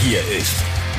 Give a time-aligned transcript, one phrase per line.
[0.00, 0.54] Hier ist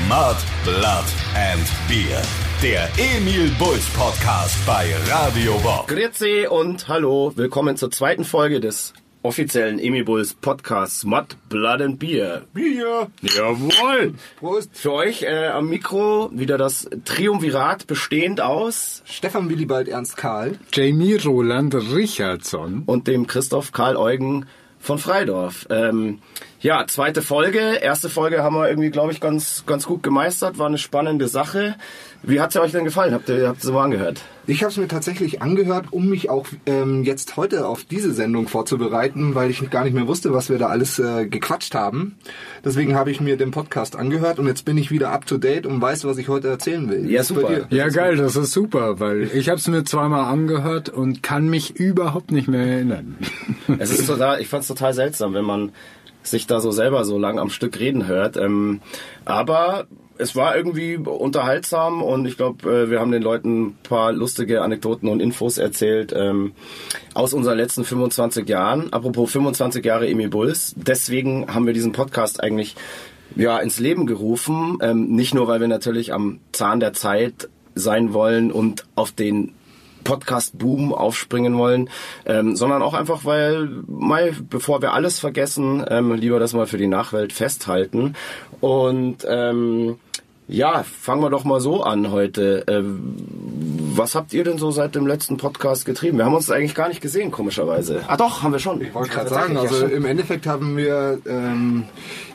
[0.08, 2.22] Mud, Blood and Beer.
[2.62, 5.88] Der Emil Bulls Podcast bei Radio Bob.
[5.88, 8.94] Grüezi und hallo, willkommen zur zweiten Folge des
[9.24, 12.44] offiziellen Emil Bulls Podcasts Mud, Blood and Beer.
[12.54, 13.08] Bier.
[13.22, 14.16] Jawohl!
[14.38, 14.70] Prost.
[14.74, 20.60] Für euch äh, am Mikro wieder das Triumvirat bestehend aus Stefan Willibald Ernst Karl.
[20.74, 22.84] Jamie Roland Richardson.
[22.86, 24.46] und dem Christoph Karl Eugen
[24.80, 25.68] von Freidorf.
[25.70, 26.20] Ähm,
[26.62, 27.60] ja, zweite Folge.
[27.82, 30.58] Erste Folge haben wir irgendwie, glaube ich, ganz, ganz gut gemeistert.
[30.58, 31.76] War eine spannende Sache.
[32.22, 33.14] Wie hat's euch denn gefallen?
[33.14, 34.22] Habt ihr, habt ihr so mal angehört?
[34.46, 38.48] Ich habe es mir tatsächlich angehört, um mich auch ähm, jetzt heute auf diese Sendung
[38.48, 42.18] vorzubereiten, weil ich gar nicht mehr wusste, was wir da alles äh, gequatscht haben.
[42.66, 45.66] Deswegen habe ich mir den Podcast angehört und jetzt bin ich wieder up to date
[45.66, 47.10] und weiß, was ich heute erzählen will.
[47.10, 47.48] Ja, es super.
[47.48, 47.68] dir?
[47.70, 51.76] Ja, geil, das ist super, weil ich habe es mir zweimal angehört und kann mich
[51.76, 53.18] überhaupt nicht mehr erinnern.
[53.78, 55.72] Es ist total, ich fand's total seltsam, wenn man
[56.30, 58.38] sich da so selber so lang am Stück reden hört.
[58.38, 58.82] Ähm,
[59.26, 59.88] aber
[60.20, 64.62] es war irgendwie unterhaltsam und ich glaube, äh, wir haben den Leuten ein paar lustige
[64.62, 66.52] Anekdoten und Infos erzählt ähm,
[67.14, 68.92] aus unseren letzten 25 Jahren.
[68.92, 70.76] Apropos 25 Jahre Emil Bulls.
[70.76, 72.76] Deswegen haben wir diesen Podcast eigentlich
[73.36, 74.78] ja ins Leben gerufen.
[74.82, 79.54] Ähm, nicht nur, weil wir natürlich am Zahn der Zeit sein wollen und auf den
[80.04, 81.90] Podcast-Boom aufspringen wollen,
[82.26, 86.78] ähm, sondern auch einfach, weil, mal, bevor wir alles vergessen, ähm, lieber das mal für
[86.78, 88.16] die Nachwelt festhalten.
[88.62, 89.98] Und ähm,
[90.48, 92.64] ja, fangen wir doch mal so an heute.
[92.68, 96.18] Ähm, was habt ihr denn so seit dem letzten Podcast getrieben?
[96.18, 98.02] Wir haben uns eigentlich gar nicht gesehen, komischerweise.
[98.08, 98.82] Ah doch, haben wir schon.
[98.82, 101.84] Ich wollte gerade sagen, also im Endeffekt haben wir ähm,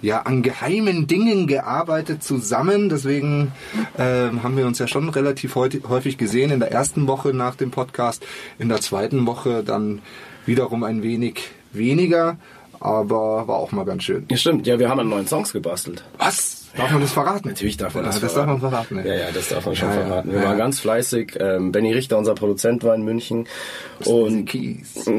[0.02, 2.90] ja an geheimen Dingen gearbeitet zusammen.
[2.90, 3.52] Deswegen
[3.98, 6.50] ähm, haben wir uns ja schon relativ häufig gesehen.
[6.50, 8.26] In der ersten Woche nach dem Podcast,
[8.58, 10.02] in der zweiten Woche dann
[10.44, 12.36] wiederum ein wenig weniger.
[12.78, 14.26] Aber war auch mal ganz schön.
[14.30, 14.66] Ja, stimmt.
[14.66, 16.04] Ja, wir haben an neuen Songs gebastelt.
[16.18, 16.63] Was?
[16.76, 17.48] Darf man das verraten?
[17.48, 18.60] Natürlich darf man ja, das, das verraten.
[18.60, 19.08] darf man verraten.
[19.08, 20.32] Ja, ja, das darf man schon verraten.
[20.32, 21.36] Wir waren ganz fleißig.
[21.38, 23.46] Ähm, Benny Richter, unser Produzent, war in München.
[24.04, 24.50] und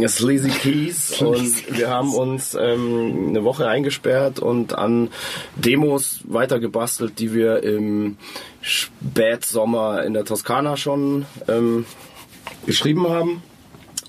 [0.07, 1.21] Sleazy Keys.
[1.21, 5.09] und wir haben uns ähm, eine Woche eingesperrt und an
[5.55, 8.17] Demos weitergebastelt, die wir im
[8.61, 11.85] Spätsommer in der Toskana schon ähm,
[12.65, 13.41] geschrieben haben.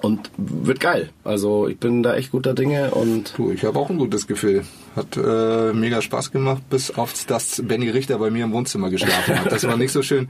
[0.02, 1.10] Und wird geil.
[1.24, 4.64] Also ich bin da echt guter Dinge und Du, ich habe auch ein gutes Gefühl.
[4.94, 9.38] Hat äh, mega Spaß gemacht, bis auf das Benny Richter bei mir im Wohnzimmer geschlafen
[9.40, 9.50] hat.
[9.50, 10.28] Das war nicht so schön.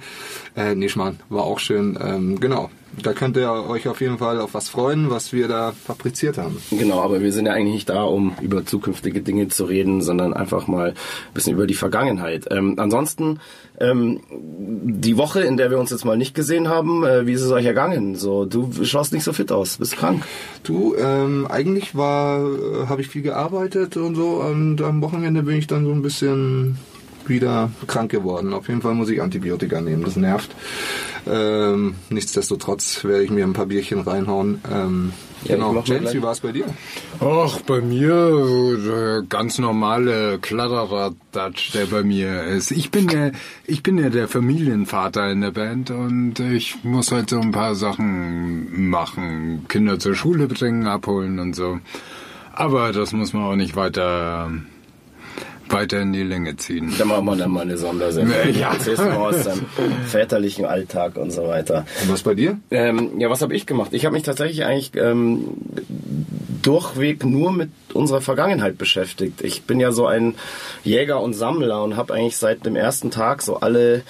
[0.56, 1.99] Äh, nee, Schmarrn, war auch schön.
[2.00, 2.71] Ähm, genau,
[3.03, 6.57] da könnt ihr euch auf jeden Fall auf was freuen, was wir da fabriziert haben.
[6.71, 10.33] Genau, aber wir sind ja eigentlich nicht da, um über zukünftige Dinge zu reden, sondern
[10.33, 12.47] einfach mal ein bisschen über die Vergangenheit.
[12.51, 13.39] Ähm, ansonsten,
[13.79, 17.43] ähm, die Woche, in der wir uns jetzt mal nicht gesehen haben, äh, wie ist
[17.43, 18.17] es euch ergangen?
[18.17, 20.25] So, du schaust nicht so fit aus, bist krank.
[20.63, 25.57] Du, ähm, eigentlich war, äh, habe ich viel gearbeitet und so und am Wochenende bin
[25.57, 26.78] ich dann so ein bisschen
[27.28, 28.53] wieder krank geworden.
[28.55, 30.55] Auf jeden Fall muss ich Antibiotika nehmen, das nervt.
[31.29, 34.61] Ähm, nichtsdestotrotz werde ich mir ein paar Bierchen reinhauen.
[34.73, 35.13] Ähm,
[35.45, 35.83] Ja, ich genau.
[35.85, 36.67] James, wie war es bei dir?
[37.21, 42.71] Ach, bei mir der ganz normale Kladderaddatsch, der bei mir ist.
[42.71, 43.33] Ich bin der,
[43.65, 47.75] ich bin ja der Familienvater in der Band und ich muss halt so ein paar
[47.75, 49.67] Sachen machen.
[49.69, 51.81] Kinder zur Schule bringen, abholen und so.
[52.53, 54.51] Aber das muss man auch nicht weiter,
[55.69, 56.93] weiter in die Länge ziehen.
[56.99, 58.34] Da machen wir dann mal eine Sondersendung.
[58.59, 58.71] Ja.
[58.71, 59.66] Aus deinem
[60.06, 61.87] väterlichen Alltag und so weiter.
[62.03, 62.59] Und was bei dir?
[62.71, 63.93] Ähm, ja, was habe ich gemacht?
[63.93, 65.49] Ich habe mich tatsächlich eigentlich ähm,
[66.62, 69.43] durchweg nur mit unserer Vergangenheit beschäftigt.
[69.43, 70.34] Ich bin ja so ein
[70.84, 74.03] Jäger und Sammler und habe eigentlich seit dem ersten Tag so alle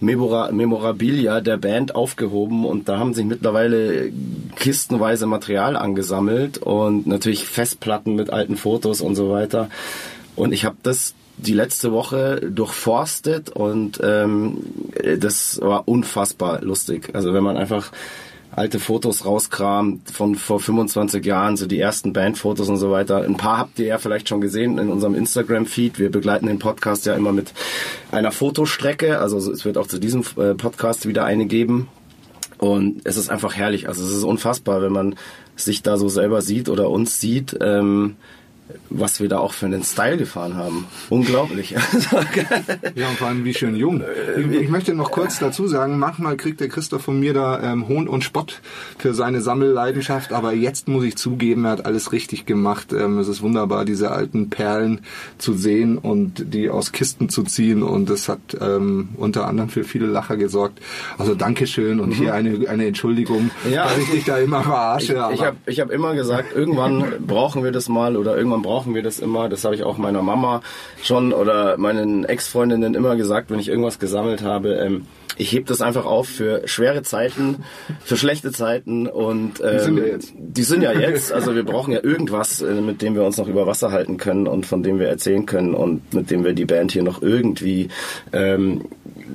[0.00, 4.10] Memora Memorabilia der Band aufgehoben und da haben sich mittlerweile
[4.56, 9.68] kistenweise Material angesammelt und natürlich Festplatten mit alten Fotos und so weiter.
[10.40, 14.58] Und ich habe das die letzte Woche durchforstet und ähm,
[15.18, 17.10] das war unfassbar lustig.
[17.14, 17.92] Also wenn man einfach
[18.50, 23.22] alte Fotos rauskramt von vor 25 Jahren, so die ersten Bandfotos und so weiter.
[23.22, 25.98] Ein paar habt ihr ja vielleicht schon gesehen in unserem Instagram-Feed.
[25.98, 27.52] Wir begleiten den Podcast ja immer mit
[28.10, 29.18] einer Fotostrecke.
[29.18, 31.88] Also es wird auch zu diesem äh, Podcast wieder eine geben.
[32.58, 33.88] Und es ist einfach herrlich.
[33.88, 35.14] Also es ist unfassbar, wenn man
[35.54, 37.56] sich da so selber sieht oder uns sieht.
[37.60, 38.16] Ähm,
[38.90, 40.86] was wir da auch für einen Style gefahren haben.
[41.08, 41.74] Unglaublich.
[42.94, 44.02] Ja, und vor allem wie schön jung.
[44.36, 47.88] Ich, ich möchte noch kurz dazu sagen, manchmal kriegt der Christoph von mir da ähm,
[47.88, 48.60] Hohn und Spott
[48.98, 52.92] für seine Sammelleidenschaft, aber jetzt muss ich zugeben, er hat alles richtig gemacht.
[52.92, 55.00] Ähm, es ist wunderbar, diese alten Perlen
[55.38, 59.84] zu sehen und die aus Kisten zu ziehen und das hat ähm, unter anderem für
[59.84, 60.80] viele Lacher gesorgt.
[61.18, 63.84] Also Dankeschön und hier eine, eine Entschuldigung, Ja.
[63.84, 65.22] dass ich dich da immer verarsche.
[65.32, 68.62] Ich, ich habe ich hab immer gesagt, irgendwann brauchen wir das mal oder irgendwann irgendwann
[68.62, 69.48] brauchen wir das immer.
[69.48, 70.62] Das habe ich auch meiner Mama
[71.02, 74.74] schon oder meinen Ex-Freundinnen immer gesagt, wenn ich irgendwas gesammelt habe.
[74.74, 77.64] Ähm, ich heb das einfach auf für schwere Zeiten,
[78.04, 80.32] für schlechte Zeiten und ähm, Die sind ja jetzt.
[80.36, 81.32] Die sind ja jetzt.
[81.32, 84.46] Also wir brauchen ja irgendwas, äh, mit dem wir uns noch über Wasser halten können
[84.46, 87.88] und von dem wir erzählen können und mit dem wir die Band hier noch irgendwie
[88.32, 88.84] ähm,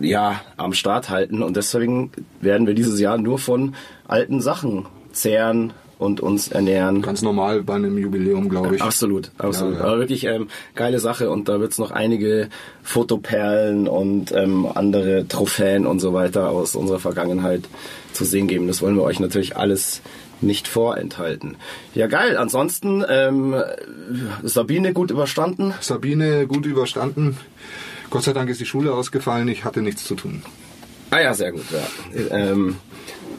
[0.01, 1.42] ja am Start halten.
[1.42, 3.74] Und deswegen werden wir dieses Jahr nur von
[4.07, 7.01] alten Sachen zehren und uns ernähren.
[7.01, 8.81] Ganz normal bei einem Jubiläum, glaube ich.
[8.81, 9.75] Absolut, absolut.
[9.75, 9.86] Ja, ja.
[9.86, 12.50] Aber wirklich ähm, geile Sache und da wird's noch einige
[12.83, 17.63] Fotoperlen und ähm, andere Trophäen und so weiter aus unserer Vergangenheit
[18.13, 18.68] zu sehen geben.
[18.68, 20.01] Das wollen wir euch natürlich alles
[20.42, 21.57] nicht vorenthalten.
[21.94, 22.38] Ja, geil.
[22.38, 23.56] Ansonsten ähm,
[24.44, 25.74] Sabine gut überstanden.
[25.80, 27.38] Sabine gut überstanden.
[28.09, 29.47] Gott sei Dank ist die Schule ausgefallen.
[29.47, 30.44] Ich hatte nichts zu tun.
[31.12, 31.65] Ah ja, sehr gut.
[31.71, 32.38] Ja.
[32.38, 32.77] Ähm,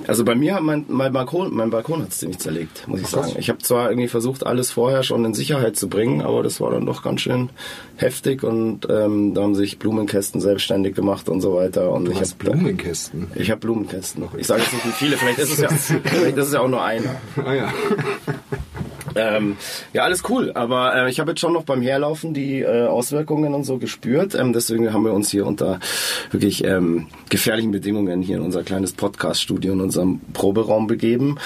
[0.07, 3.07] also bei mir hat mein, mein Balkon, mein Balkon hat es ziemlich zerlegt, muss ich
[3.09, 3.33] sagen.
[3.39, 6.71] Ich habe zwar irgendwie versucht, alles vorher schon in Sicherheit zu bringen, aber das war
[6.71, 7.51] dann doch ganz schön
[7.97, 11.91] heftig und ähm, da haben sich Blumenkästen selbstständig gemacht und so weiter.
[11.93, 13.27] Und Du ich habe Blumenkästen.
[13.35, 14.25] ich habe Blumenkästen.
[14.37, 15.69] Ich sage jetzt nicht wie viele, vielleicht ist es ja,
[16.05, 17.17] vielleicht ist es ja auch nur einer.
[17.45, 17.73] Ah ja.
[19.17, 19.57] Ähm,
[19.93, 20.53] ja, alles cool.
[20.55, 24.35] Aber äh, ich habe jetzt schon noch beim Herlaufen die äh, Auswirkungen und so gespürt.
[24.35, 25.81] Ähm, deswegen haben wir uns hier unter
[26.31, 31.39] wirklich ähm, gefährlichen Bedingungen hier in unser kleines Podcast-Studio in unserem Proberaum begeben.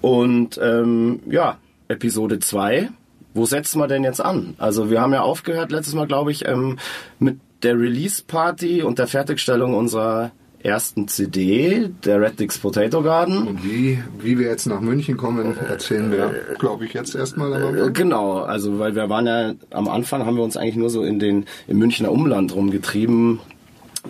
[0.00, 1.58] Und ähm, ja,
[1.88, 2.90] Episode 2.
[3.34, 4.54] Wo setzen wir denn jetzt an?
[4.58, 6.78] Also wir haben ja aufgehört letztes Mal, glaube ich, ähm,
[7.18, 13.46] mit der Release-Party und der Fertigstellung unserer ersten CD, der Red Dicks Potato Garden.
[13.48, 17.52] Und wie, wie wir jetzt nach München kommen, erzählen wir, glaube ich, jetzt erstmal.
[17.54, 20.90] Aber Äh, Genau, also weil wir waren ja am Anfang haben wir uns eigentlich nur
[20.90, 23.40] so in den im Münchner Umland rumgetrieben,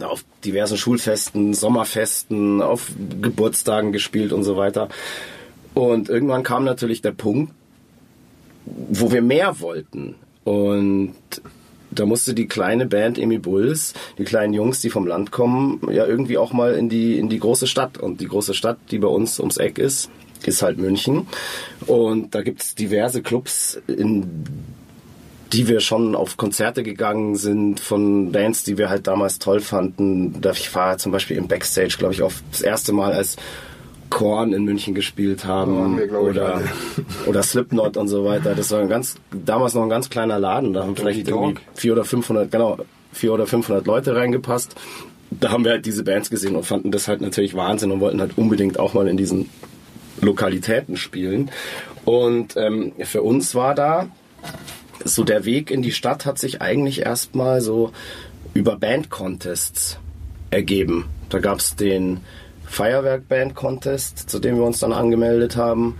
[0.00, 2.90] auf diversen Schulfesten, Sommerfesten, auf
[3.20, 4.88] Geburtstagen gespielt und so weiter.
[5.74, 7.52] Und irgendwann kam natürlich der Punkt,
[8.64, 10.14] wo wir mehr wollten.
[10.44, 11.14] Und
[11.94, 16.06] da musste die kleine Band Emi Bulls, die kleinen Jungs, die vom Land kommen, ja
[16.06, 17.98] irgendwie auch mal in die, in die große Stadt.
[17.98, 20.10] Und die große Stadt, die bei uns ums Eck ist,
[20.44, 21.26] ist halt München.
[21.86, 24.46] Und da gibt's diverse Clubs, in
[25.52, 30.40] die wir schon auf Konzerte gegangen sind von Bands, die wir halt damals toll fanden.
[30.54, 33.36] Ich war zum Beispiel im Backstage, glaube ich, auf das erste Mal als
[34.12, 36.60] Korn in München gespielt haben ich, oder
[37.24, 38.54] oder Slipknot und so weiter.
[38.54, 40.74] Das war ein ganz damals noch ein ganz kleiner Laden.
[40.74, 42.76] Da haben vielleicht irgendwie vier oder 500 genau
[43.10, 44.74] vier oder 500 Leute reingepasst.
[45.30, 48.20] Da haben wir halt diese Bands gesehen und fanden das halt natürlich Wahnsinn und wollten
[48.20, 49.48] halt unbedingt auch mal in diesen
[50.20, 51.50] Lokalitäten spielen.
[52.04, 54.08] Und ähm, für uns war da
[55.04, 57.92] so der Weg in die Stadt hat sich eigentlich erstmal so
[58.52, 59.98] über Band-Contests
[60.50, 61.06] ergeben.
[61.30, 62.20] Da gab es den
[62.72, 65.96] Feuerwerk-Band-Contest, zu dem wir uns dann angemeldet haben.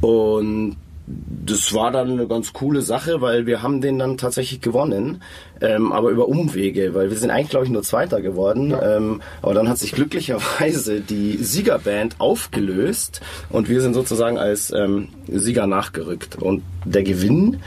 [0.00, 0.76] Und
[1.06, 5.22] das war dann eine ganz coole Sache, weil wir haben den dann tatsächlich gewonnen,
[5.60, 8.74] ähm, aber über Umwege, weil wir sind eigentlich, glaube ich, nur Zweiter geworden.
[8.80, 13.20] Ähm, aber dann hat sich glücklicherweise die Siegerband aufgelöst
[13.50, 16.36] und wir sind sozusagen als ähm, Sieger nachgerückt.
[16.36, 17.60] Und der Gewinn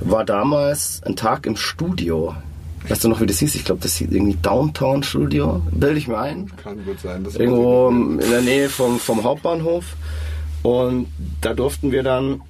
[0.00, 2.34] war damals ein Tag im Studio.
[2.88, 3.54] Weißt du noch, wie das hieß?
[3.54, 7.24] Ich glaube, das hieß irgendwie Downtown Studio, bilde ich mir ein kann gut sein.
[7.24, 9.96] Das irgendwo in der Nähe vom, vom Hauptbahnhof.
[10.62, 11.08] Und
[11.40, 12.40] da durften wir dann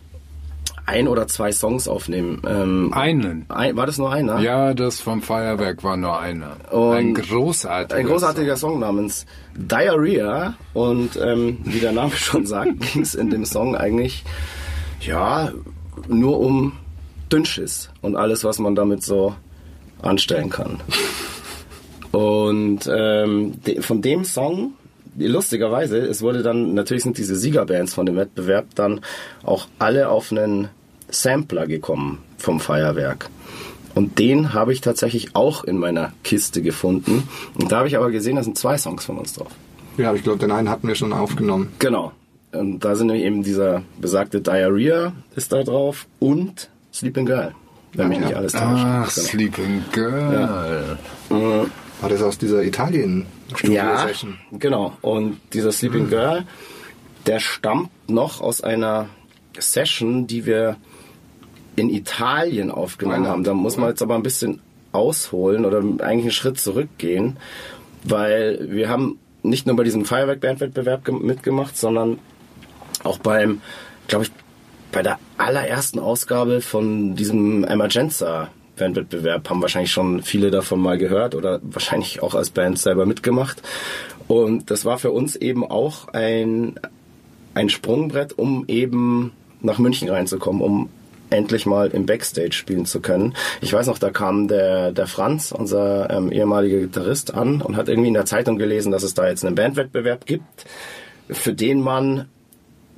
[0.87, 2.43] ein oder zwei Songs aufnehmen.
[2.47, 3.47] Ähm, Einen.
[3.49, 4.41] ein, war das nur einer?
[4.41, 6.57] Ja, das vom Feuerwerk war nur einer.
[6.71, 7.99] Und ein großartiger.
[7.99, 9.25] Ein großartiger Song namens
[9.57, 10.55] Diarrhea.
[10.75, 14.25] Und ähm, wie der Name schon sagt, ging es in dem Song eigentlich
[15.01, 15.53] ja
[16.09, 16.73] nur um
[17.33, 19.35] Dünnschiss und alles, was man damit so
[20.05, 20.81] anstellen kann.
[22.13, 24.75] Und ähm, de, von dem Song,
[25.17, 29.01] lustigerweise, es wurde dann, natürlich sind diese Siegerbands von dem Wettbewerb dann
[29.43, 30.69] auch alle auf einen
[31.09, 33.31] Sampler gekommen vom Feuerwerk.
[33.95, 37.29] Und den habe ich tatsächlich auch in meiner Kiste gefunden.
[37.55, 39.53] Und da habe ich aber gesehen, da sind zwei Songs von uns drauf.
[39.97, 41.73] Ja, ich glaube, den einen hatten wir schon aufgenommen.
[41.79, 42.13] Genau.
[42.53, 47.55] Und da sind nämlich eben dieser besagte Diarrhea ist da drauf und Sleeping Girl.
[47.95, 48.27] Wenn mich Ah, ja.
[48.29, 48.65] nicht alles täuscht.
[48.65, 49.27] Ach, Genau.
[49.29, 50.99] Sleeping Girl.
[52.01, 53.27] War das aus dieser italien
[53.63, 54.07] Ja,
[54.53, 54.93] genau.
[55.01, 56.45] Und dieser Sleeping Girl,
[57.27, 59.09] der stammt noch aus einer
[59.59, 60.77] Session, die wir
[61.77, 63.45] in Italien aufgenommen Ah, haben.
[63.45, 64.61] Da muss man jetzt aber ein bisschen
[64.93, 67.37] ausholen oder eigentlich einen Schritt zurückgehen,
[68.05, 72.19] weil wir haben nicht nur bei diesem Feuerwerk-Bandwettbewerb ge- mitgemacht, sondern
[73.03, 73.61] auch beim,
[74.09, 74.31] glaube ich,
[74.95, 81.35] bei der allerersten Ausgabe von diesem Emergenza Bandwettbewerb haben wahrscheinlich schon viele davon mal gehört
[81.35, 83.61] oder wahrscheinlich auch als Band selber mitgemacht.
[84.29, 86.79] Und das war für uns eben auch ein,
[87.55, 90.89] ein Sprungbrett, um eben nach München reinzukommen, um
[91.31, 93.35] endlich mal im Backstage spielen zu können.
[93.61, 97.89] Ich weiß noch, da kam der, der Franz, unser ähm, ehemaliger Gitarrist, an und hat
[97.89, 100.67] irgendwie in der Zeitung gelesen, dass es da jetzt einen Bandwettbewerb gibt,
[101.29, 102.29] für den man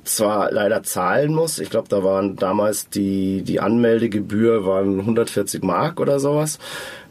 [0.07, 1.59] zwar leider zahlen muss.
[1.59, 6.59] Ich glaube, da waren damals die, die Anmeldegebühr waren 140 Mark oder sowas.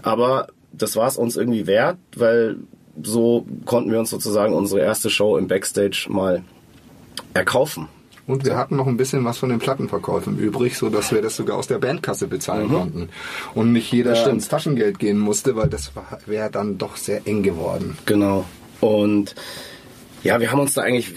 [0.03, 2.57] Aber das war es uns irgendwie wert, weil
[3.03, 6.43] so konnten wir uns sozusagen unsere erste Show im Backstage mal
[7.35, 7.89] erkaufen.
[8.27, 11.37] Und wir hatten noch ein bisschen was von den Plattenverkäufen übrig, so dass wir das
[11.37, 12.73] sogar aus der Bandkasse bezahlen mhm.
[12.73, 13.09] konnten.
[13.55, 15.93] Und nicht jeder ins Taschengeld gehen musste, weil das
[16.27, 17.97] wäre dann doch sehr eng geworden.
[18.05, 18.45] Genau.
[18.81, 19.37] Und
[20.27, 21.13] ja, wir haben uns da eigentlich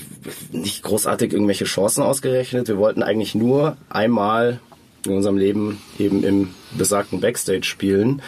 [0.51, 2.67] nicht großartig irgendwelche Chancen ausgerechnet.
[2.67, 4.59] Wir wollten eigentlich nur einmal
[5.05, 8.21] in unserem Leben eben im besagten Backstage spielen.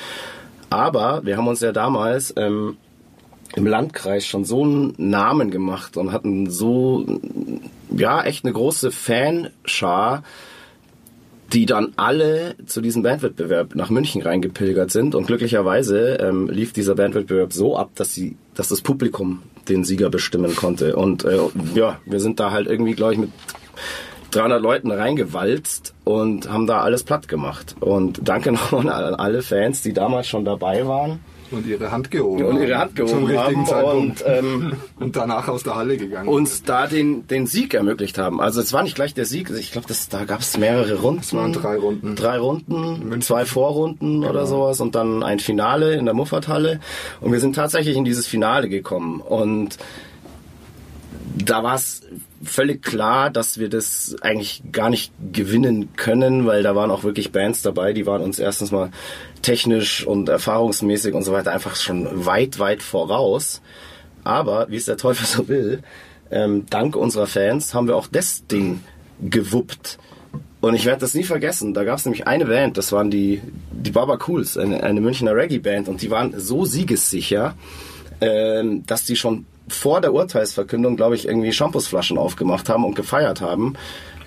[0.71, 2.77] Aber wir haben uns ja damals ähm,
[3.55, 7.05] im Landkreis schon so einen Namen gemacht und hatten so,
[7.95, 10.23] ja, echt eine große Fanschar,
[11.53, 15.15] die dann alle zu diesem Bandwettbewerb nach München reingepilgert sind.
[15.15, 20.09] Und glücklicherweise ähm, lief dieser Bandwettbewerb so ab, dass, sie, dass das Publikum den Sieger
[20.09, 20.95] bestimmen konnte.
[20.95, 21.39] Und äh,
[21.75, 23.29] ja, wir sind da halt irgendwie, glaube ich, mit
[24.31, 27.75] 300 Leuten reingewalzt und haben da alles platt gemacht.
[27.79, 31.19] Und danke nochmal an alle Fans, die damals schon dabei waren.
[31.51, 35.75] Und ihre Hand gehoben Und ihre Hand gehoben haben und, ähm, und danach aus der
[35.75, 36.27] Halle gegangen.
[36.27, 38.39] Uns da den, den Sieg ermöglicht haben.
[38.39, 39.49] Also es war nicht gleich der Sieg.
[39.51, 41.21] Ich glaube, da gab es mehrere Runden.
[41.21, 42.15] Es waren drei Runden.
[42.15, 43.21] Drei Runden, München.
[43.21, 44.29] zwei Vorrunden genau.
[44.29, 46.79] oder sowas und dann ein Finale in der Muffathalle.
[47.19, 49.19] Und wir sind tatsächlich in dieses Finale gekommen.
[49.19, 49.77] Und
[51.37, 52.01] da war es
[52.43, 57.31] völlig klar, dass wir das eigentlich gar nicht gewinnen können, weil da waren auch wirklich
[57.31, 58.91] Bands dabei, die waren uns erstens mal
[59.41, 63.61] technisch und erfahrungsmäßig und so weiter einfach schon weit, weit voraus.
[64.23, 65.81] Aber, wie es der Teufel so will,
[66.31, 68.81] ähm, dank unserer Fans haben wir auch das Ding
[69.21, 69.97] gewuppt.
[70.61, 71.73] Und ich werde das nie vergessen.
[71.73, 75.35] Da gab es nämlich eine Band, das waren die, die Baba Cools, eine, eine Münchner
[75.35, 75.89] Reggae-Band.
[75.89, 77.55] Und die waren so siegessicher,
[78.21, 83.41] ähm, dass die schon vor der Urteilsverkündung, glaube ich, irgendwie Shampoosflaschen aufgemacht haben und gefeiert
[83.41, 83.75] haben.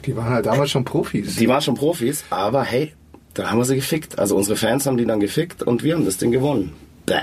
[0.07, 1.37] Die waren halt damals schon Profis.
[1.37, 2.93] Die waren schon Profis, aber hey,
[3.35, 4.19] da haben wir sie gefickt.
[4.19, 6.73] Also unsere Fans haben die dann gefickt und wir haben das Ding gewonnen.
[7.07, 7.21] Bäh.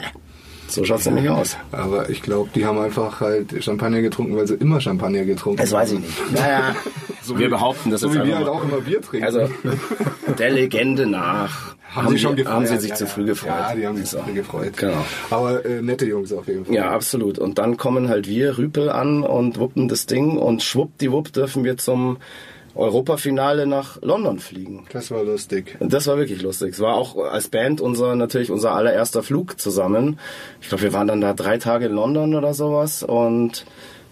[0.71, 1.57] So schaut's ja, nämlich aus.
[1.71, 5.65] Aber ich glaube, die haben einfach halt Champagner getrunken, weil sie immer Champagner getrunken haben.
[5.65, 6.33] Das weiß ich nicht.
[6.33, 6.75] Naja,
[7.21, 9.25] so wir behaupten das so jetzt wie wir halt auch immer Bier trinken.
[9.25, 9.49] Also
[10.39, 12.53] der Legende nach haben, haben sie schon gefreut.
[12.53, 13.51] Haben sie sich ja, zu früh gefreut.
[13.51, 14.77] Ja, die haben sich zu früh gefreut.
[14.77, 15.05] Genau.
[15.29, 16.73] Aber äh, nette Jungs auf jeden Fall.
[16.73, 17.37] Ja, absolut.
[17.37, 21.77] Und dann kommen halt wir, Rüpel, an und wuppen das Ding und schwuppdiwupp dürfen wir
[21.77, 22.17] zum
[22.75, 24.85] Europafinale nach London fliegen.
[24.91, 25.77] Das war lustig.
[25.79, 26.73] Das war wirklich lustig.
[26.73, 30.19] Es war auch als Band unser natürlich unser allererster Flug zusammen.
[30.61, 33.65] Ich glaube, wir waren dann da drei Tage in London oder sowas und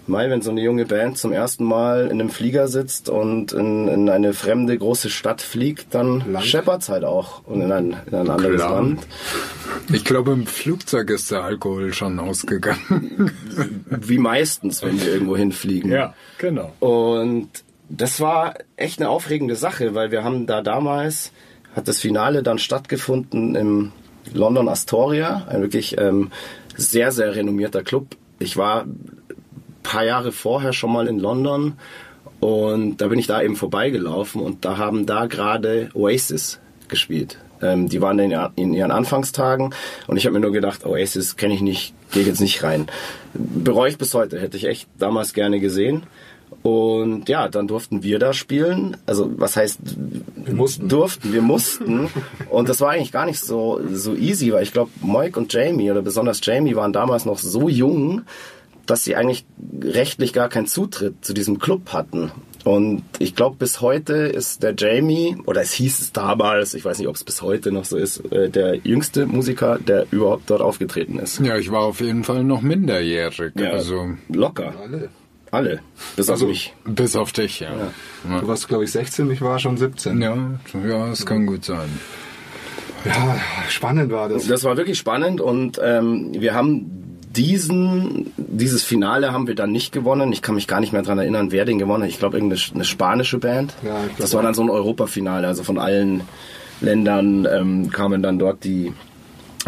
[0.10, 3.88] Mai, wenn so eine junge Band zum ersten Mal in einem Flieger sitzt und in,
[3.88, 8.16] in eine fremde große Stadt fliegt, dann scheppert es halt auch und in ein, in
[8.16, 8.75] ein anderes Klar.
[8.75, 9.08] Land.
[9.94, 13.32] Ich glaube, im Flugzeug ist der Alkohol schon ausgegangen.
[13.89, 15.92] Wie meistens, wenn wir irgendwo hinfliegen.
[15.92, 16.74] Ja, genau.
[16.80, 17.50] Und
[17.89, 21.31] das war echt eine aufregende Sache, weil wir haben da damals,
[21.75, 23.91] hat das Finale dann stattgefunden im
[24.34, 26.31] London Astoria, ein wirklich ähm,
[26.75, 28.15] sehr, sehr renommierter Club.
[28.38, 28.86] Ich war
[29.84, 31.74] paar Jahre vorher schon mal in London
[32.39, 37.39] und da bin ich da eben vorbeigelaufen und da haben da gerade Oasis gespielt.
[37.62, 39.74] Ähm, die waren in, in, ihren Anfangstagen
[40.08, 42.88] und ich habe mir nur gedacht, Oasis kenne ich nicht, gehe jetzt nicht rein.
[43.34, 46.03] Bereue ich bis heute, hätte ich echt damals gerne gesehen.
[46.62, 48.98] Und ja, dann durften wir da spielen.
[49.06, 49.80] Also was heißt
[50.36, 50.89] wir mussten.
[50.89, 52.10] durften, wir mussten.
[52.50, 55.89] und das war eigentlich gar nicht so, so easy, weil ich glaube, Moik und Jamie
[55.89, 58.24] oder besonders Jamie waren damals noch so jung,
[58.86, 59.46] dass sie eigentlich
[59.82, 62.32] rechtlich gar keinen Zutritt zu diesem Club hatten.
[62.66, 67.00] Und ich glaube, bis heute ist der Jamie, oder es hieß es damals, ich weiß
[67.00, 70.62] nicht, ob es bis heute noch so ist, äh, der jüngste Musiker, der überhaupt dort
[70.62, 71.39] aufgetreten ist.
[71.39, 73.54] Ja, ich war auf jeden Fall noch minderjährig.
[73.56, 74.74] Ja, also locker.
[74.82, 75.10] Alle.
[75.51, 75.79] Alle.
[76.15, 76.74] Bis Also- auf mich.
[76.86, 77.70] bis auf dich, ja.
[78.41, 80.22] Du warst, glaube ich, 16, ich war schon 17.
[80.22, 80.36] Ja,
[80.88, 81.89] ja, es kann gut sein.
[83.06, 83.36] Ja,
[83.70, 84.48] spannend war das.
[84.48, 86.91] Das war wirklich spannend und ähm, wir haben
[87.32, 90.34] diesen, dieses Finale haben wir dann nicht gewonnen.
[90.34, 92.10] Ich kann mich gar nicht mehr dran erinnern, wer den gewonnen hat.
[92.10, 93.74] Ich glaube, irgendeine eine spanische Band.
[93.84, 95.48] Ja, das war dann so ein Europafinale.
[95.48, 96.22] Also von allen
[96.82, 98.94] Ländern ähm, kamen dann dort die,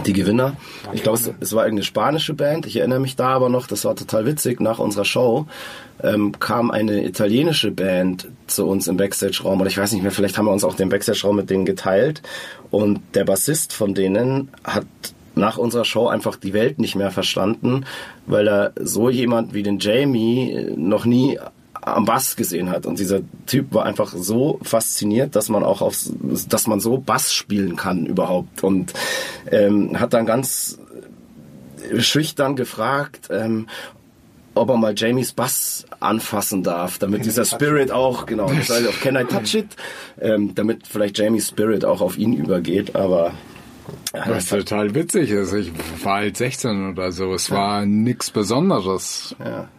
[0.07, 0.55] die Gewinner.
[0.93, 2.65] Ich glaube, es, es war irgendeine spanische Band.
[2.65, 4.59] Ich erinnere mich da aber noch, das war total witzig.
[4.59, 5.47] Nach unserer Show
[6.03, 9.61] ähm, kam eine italienische Band zu uns im Backstage-Raum.
[9.61, 12.21] Oder ich weiß nicht mehr, vielleicht haben wir uns auch den Backstage-Raum mit denen geteilt.
[12.69, 14.85] Und der Bassist von denen hat
[15.35, 17.85] nach unserer Show einfach die Welt nicht mehr verstanden,
[18.25, 21.39] weil er so jemand wie den Jamie noch nie
[21.81, 22.85] am Bass gesehen hat.
[22.85, 26.13] Und dieser Typ war einfach so fasziniert, dass man auch aufs,
[26.47, 28.63] dass man so Bass spielen kann überhaupt.
[28.63, 28.93] Und
[29.51, 30.77] ähm, hat dann ganz
[31.99, 33.67] schüchtern gefragt, ähm,
[34.53, 38.99] ob er mal Jamies Bass anfassen darf, damit dieser Spirit auch, genau, das heißt auch.
[39.01, 39.67] Can I Touch It,
[40.19, 43.33] ähm, damit vielleicht Jamies Spirit auch auf ihn übergeht, aber
[44.13, 45.71] ja, Was total witzig ist, ich
[46.03, 49.69] war halt 16 oder so, es war nichts Besonderes, ja.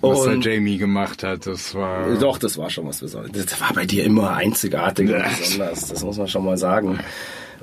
[0.00, 1.46] Was Und- der Jamie gemacht hat.
[1.46, 3.46] Das war Doch, das war schon was Besonderes.
[3.46, 6.98] Das war bei dir immer einzigartig und besonders, das muss man schon mal sagen.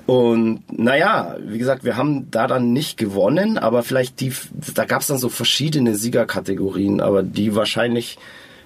[0.06, 4.32] Und naja, wie gesagt, wir haben da dann nicht gewonnen, aber vielleicht die,
[4.74, 8.18] da gab es dann so verschiedene Siegerkategorien, aber die wahrscheinlich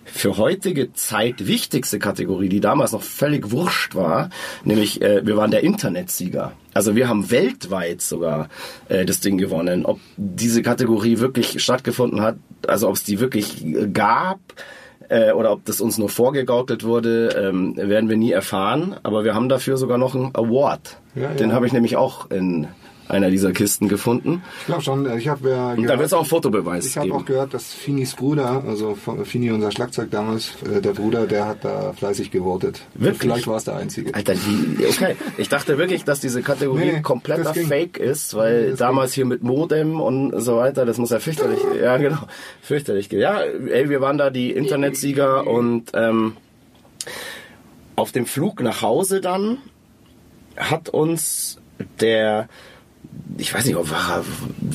[0.06, 4.30] für heutige Zeit wichtigste Kategorie, die damals noch völlig wurscht war,
[4.64, 6.54] nämlich äh, wir waren der Internetsieger.
[6.74, 8.50] Also wir haben weltweit sogar
[8.90, 9.86] äh, das Ding gewonnen.
[9.86, 14.40] Ob diese Kategorie wirklich stattgefunden hat, also ob es die wirklich äh, gab,
[15.12, 18.96] äh, oder ob das uns nur vorgegaukelt wurde, ähm, werden wir nie erfahren.
[19.04, 20.98] Aber wir haben dafür sogar noch einen Award.
[21.16, 21.34] Ja, ja.
[21.34, 22.68] Den habe ich nämlich auch in
[23.12, 24.42] einer dieser Kisten gefunden.
[24.62, 27.14] Ich glaube schon, äh, ich habe ja Und da wird es auch Fotobeweis Ich habe
[27.14, 31.64] auch gehört, dass Finis Bruder, also Fini, unser Schlagzeug damals, äh, der Bruder, der hat
[31.64, 32.82] da fleißig gewotet.
[32.94, 33.22] Wirklich?
[33.22, 34.16] Vielleicht war es der Einzige.
[34.16, 35.16] Alter, wie, okay.
[35.38, 37.68] Ich dachte wirklich, dass diese Kategorie Nee, kompletter ging.
[37.68, 41.98] Fake ist, weil damals hier mit Modem und so weiter, das muss ja fürchterlich, ja
[41.98, 42.20] genau,
[42.62, 43.12] fürchterlich.
[43.12, 46.38] Ja, ey, wir waren da die Internetsieger und ähm,
[47.96, 49.58] auf dem Flug nach Hause dann
[50.58, 51.60] hat uns
[52.00, 52.48] der,
[53.38, 53.84] ich weiß nicht, war
[54.18, 54.24] er,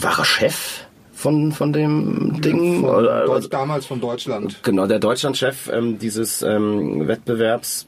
[0.02, 2.80] war er Chef von, von dem Ding?
[2.82, 4.60] Von Oder, Deutsch, damals von Deutschland.
[4.62, 7.86] Genau, der Deutschlandchef ähm, dieses ähm, Wettbewerbs,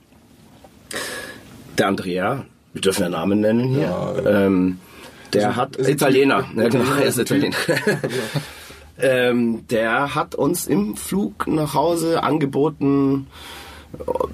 [1.77, 3.83] der Andrea, wir dürfen ja Namen nennen hier,
[4.25, 4.79] Ja, ähm,
[5.33, 6.57] der hat, ist Italiener, Typ.
[6.57, 7.57] ja, genau, er ist ist Italiener.
[8.99, 13.27] ähm, der hat uns im Flug nach Hause angeboten,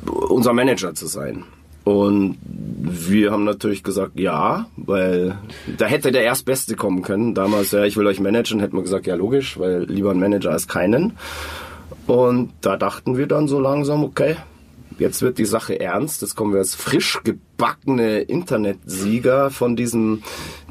[0.06, 1.44] unser Manager zu sein.
[1.84, 5.38] Und wir haben natürlich gesagt, ja, weil
[5.76, 7.34] da hätte der Erstbeste kommen können.
[7.34, 10.50] Damals, ja, ich will euch managen, hätten wir gesagt, ja, logisch, weil lieber ein Manager
[10.50, 11.12] als keinen.
[12.06, 14.36] Und da dachten wir dann so langsam, okay,
[14.98, 16.22] jetzt wird die Sache ernst.
[16.22, 20.22] Jetzt kommen wir als frisch gebackene Internetsieger von diesem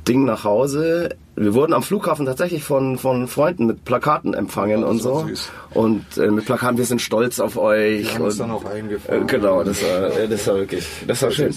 [0.08, 1.10] Ding nach Hause.
[1.36, 5.22] Wir wurden am Flughafen tatsächlich von, von Freunden mit Plakaten empfangen Ja, und das war
[5.22, 5.28] so.
[5.28, 5.50] süß.
[5.74, 8.04] Und äh, mit Plakaten, wir sind stolz auf euch.
[8.08, 9.24] Die haben uns und, dann auch eingefahren.
[9.24, 11.54] äh, Genau, das war, äh, das war wirklich, das war schön.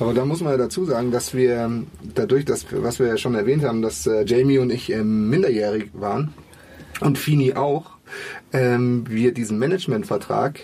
[0.00, 3.16] Aber da muss man ja dazu sagen, dass wir ähm, dadurch, dass, was wir ja
[3.16, 6.34] schon erwähnt haben, dass äh, Jamie und ich ähm, minderjährig waren
[7.00, 7.92] und Fini auch,
[8.52, 10.60] ähm, wir diesen Managementvertrag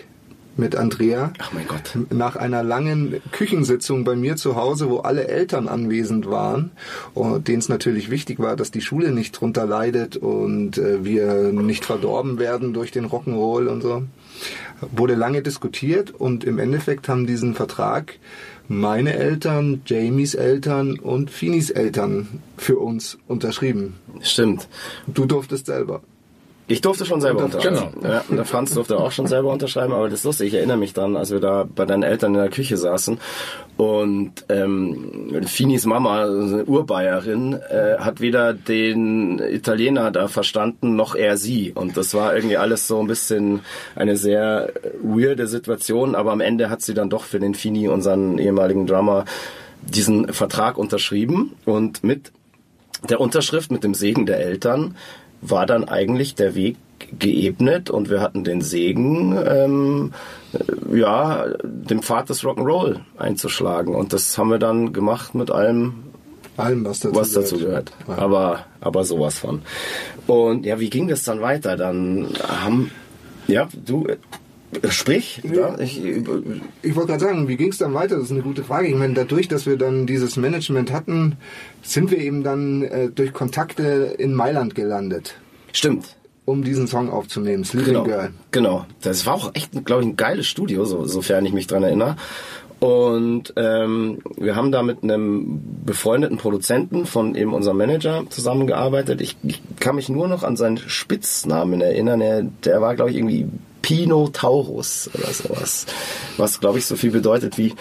[0.55, 1.97] mit Andrea Ach mein Gott.
[2.09, 6.71] nach einer langen Küchensitzung bei mir zu Hause, wo alle Eltern anwesend waren
[7.47, 11.85] denen es natürlich wichtig war, dass die Schule nicht drunter leidet und äh, wir nicht
[11.85, 14.03] verdorben werden durch den Rock'n'Roll und so,
[14.91, 18.19] wurde lange diskutiert und im Endeffekt haben diesen Vertrag
[18.67, 23.95] meine Eltern, Jamies Eltern und Finis Eltern für uns unterschrieben.
[24.21, 24.67] Stimmt.
[25.07, 26.01] Du durftest selber.
[26.67, 27.97] Ich durfte schon selber Unter- unterschreiben.
[28.03, 30.47] Ja, und der Franz durfte auch schon selber unterschreiben, aber das ist lustig.
[30.47, 33.17] Ich erinnere mich dann, als wir da bei deinen Eltern in der Küche saßen
[33.75, 41.15] und ähm, Finis Mama, also eine Urbayerin, äh, hat weder den Italiener da verstanden, noch
[41.15, 41.73] er sie.
[41.75, 43.59] Und das war irgendwie alles so ein bisschen
[43.95, 44.71] eine sehr
[45.01, 49.25] weirde Situation, aber am Ende hat sie dann doch für den Fini, unseren ehemaligen Drummer,
[49.81, 52.31] diesen Vertrag unterschrieben und mit
[53.09, 54.95] der Unterschrift mit dem Segen der Eltern
[55.49, 56.77] war dann eigentlich der Weg
[57.19, 60.13] geebnet und wir hatten den Segen, ähm,
[60.53, 63.93] äh, ja, dem Pfad des Rock'n'Roll einzuschlagen.
[63.93, 65.95] Und das haben wir dann gemacht mit allem,
[66.55, 67.91] Allem, was dazu was dazu gehört.
[68.07, 68.17] Ja.
[68.19, 69.63] Aber, aber sowas von.
[70.27, 71.77] Und ja, wie ging das dann weiter?
[71.77, 72.91] Dann haben,
[73.47, 74.05] ja, du,
[74.89, 76.23] sprich, ja, ich, äh,
[76.81, 78.15] Ich wollte gerade sagen, wie ging es dann weiter?
[78.15, 78.87] Das ist eine gute Frage.
[78.87, 81.37] Ich meine, dadurch, dass wir dann dieses Management hatten,
[81.81, 85.35] sind wir eben dann äh, durch Kontakte in Mailand gelandet,
[85.71, 86.15] stimmt.
[86.45, 88.31] um diesen Song aufzunehmen, Sleeping Genau, Girl.
[88.51, 88.85] genau.
[89.01, 92.15] Das war auch echt, glaube ich, ein geiles Studio, so, sofern ich mich dran erinnere.
[92.79, 99.21] Und ähm, wir haben da mit einem befreundeten Produzenten von eben unserem Manager zusammengearbeitet.
[99.21, 102.19] Ich, ich kann mich nur noch an seinen Spitznamen erinnern.
[102.19, 103.47] Er, der war, glaube ich, irgendwie
[103.83, 105.85] Pino Taurus oder sowas.
[106.37, 107.75] Was, glaube ich, so viel bedeutet wie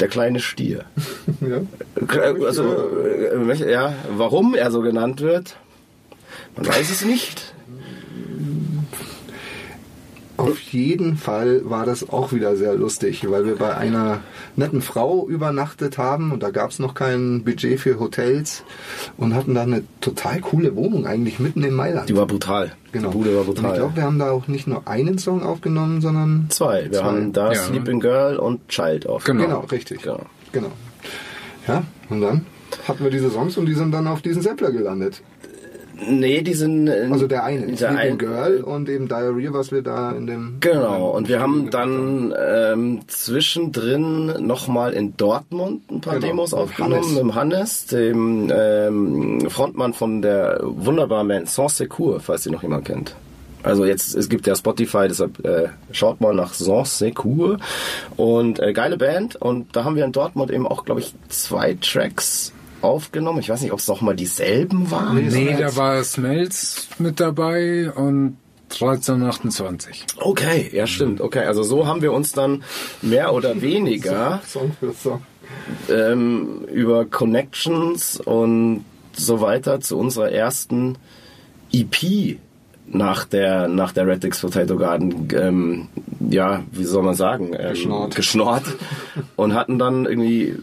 [0.00, 0.86] der kleine Stier.
[1.40, 1.60] Ja.
[2.46, 2.62] Also,
[3.04, 5.56] äh, ja, warum er so genannt wird,
[6.56, 7.54] man weiß es nicht.
[10.42, 14.20] Auf jeden Fall war das auch wieder sehr lustig, weil wir bei einer
[14.56, 18.64] netten Frau übernachtet haben und da gab es noch kein Budget für Hotels
[19.16, 22.08] und hatten da eine total coole Wohnung eigentlich mitten in Mailand.
[22.08, 22.72] Die war brutal.
[22.92, 23.10] genau.
[23.10, 23.76] Die Bude war Und ich brutal.
[23.76, 26.84] glaube, wir haben da auch nicht nur einen Song aufgenommen, sondern Zwei.
[26.90, 27.02] Wir Zwei.
[27.04, 27.58] haben da Ja.
[27.60, 29.46] Sleeping Girl und Child aufgenommen.
[29.48, 30.02] Genau, richtig.
[30.02, 30.20] Genau.
[30.52, 30.72] Genau.
[31.68, 32.46] Ja, und dann
[32.88, 35.22] hatten wir diese Songs und die sind dann auf diesen Sampler gelandet.
[36.08, 36.88] Nee, die sind...
[36.88, 40.26] in- Also der eine, der Sleeping ein- Girl und eben Diarrhea, was wir da in
[40.26, 40.56] dem...
[40.60, 46.94] Genau, und wir haben dann ähm, zwischendrin nochmal in Dortmund ein paar Genau, Demos aufgenommen,
[47.04, 47.22] Hannes.
[47.22, 52.84] mit Hannes, dem ähm, Frontmann von der wunderbaren Band Sans Secours, falls ihr noch jemand
[52.84, 53.14] kennt.
[53.64, 57.60] Also jetzt, es gibt ja Spotify, deshalb äh, schaut mal nach Sans Secours
[58.16, 61.76] und äh, geile Band und da haben wir in Dortmund eben auch, glaube ich, zwei
[61.80, 62.52] Tracks
[62.82, 63.38] aufgenommen.
[63.40, 65.26] Ich weiß nicht, ob es nochmal dieselben waren.
[65.28, 68.36] Nee, da war Smells mit dabei und
[68.72, 70.06] 1328.
[70.16, 71.20] Okay, ja stimmt.
[71.20, 72.64] Okay, also so haben wir uns dann
[73.02, 75.22] mehr oder weniger Song für Song.
[75.90, 80.96] ähm, über Connections und so weiter zu unserer ersten
[81.72, 82.38] EP
[82.86, 85.88] nach der nach der Red X Potato Garden ähm,
[86.28, 88.14] ja wie soll man sagen ähm, Geschnorrt.
[88.16, 88.64] geschnorrt
[89.36, 90.56] und hatten dann irgendwie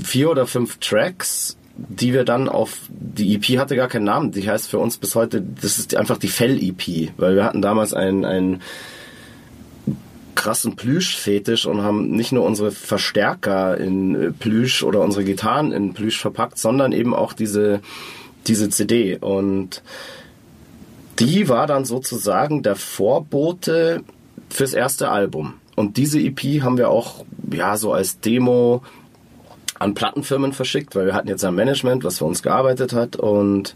[0.00, 4.48] vier oder fünf Tracks die wir dann auf die EP hatte gar keinen Namen die
[4.48, 7.94] heißt für uns bis heute das ist einfach die Fell EP weil wir hatten damals
[7.94, 8.60] ein ein
[10.38, 16.20] krassen Plüsch-Fetisch und haben nicht nur unsere Verstärker in Plüsch oder unsere Gitarren in Plüsch
[16.20, 17.80] verpackt, sondern eben auch diese,
[18.46, 19.18] diese CD.
[19.20, 19.82] Und
[21.18, 24.04] die war dann sozusagen der Vorbote
[24.48, 25.54] fürs erste Album.
[25.74, 28.82] Und diese EP haben wir auch, ja, so als Demo
[29.78, 33.74] an Plattenfirmen verschickt, weil wir hatten jetzt ein Management, was für uns gearbeitet hat und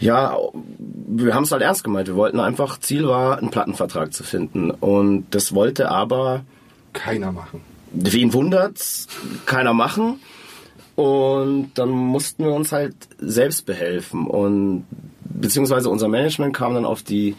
[0.00, 0.34] ja,
[0.82, 2.08] wir haben es halt ernst gemeint.
[2.08, 4.70] Wir wollten einfach, Ziel war, einen Plattenvertrag zu finden.
[4.70, 6.42] Und das wollte aber,
[6.94, 7.60] Keiner machen.
[7.92, 9.08] wen wundert's,
[9.44, 10.18] keiner machen.
[10.96, 14.26] Und dann mussten wir uns halt selbst behelfen.
[14.26, 14.86] Und
[15.24, 17.36] beziehungsweise unser Management kam dann auf die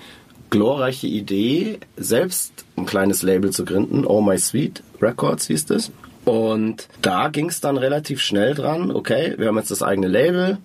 [0.51, 4.05] glorreiche Idee, selbst ein kleines Label zu gründen.
[4.05, 5.91] Oh My Sweet Records hieß es.
[6.25, 8.91] Und da ging es dann relativ schnell dran.
[8.91, 10.57] Okay, wir haben jetzt das eigene Label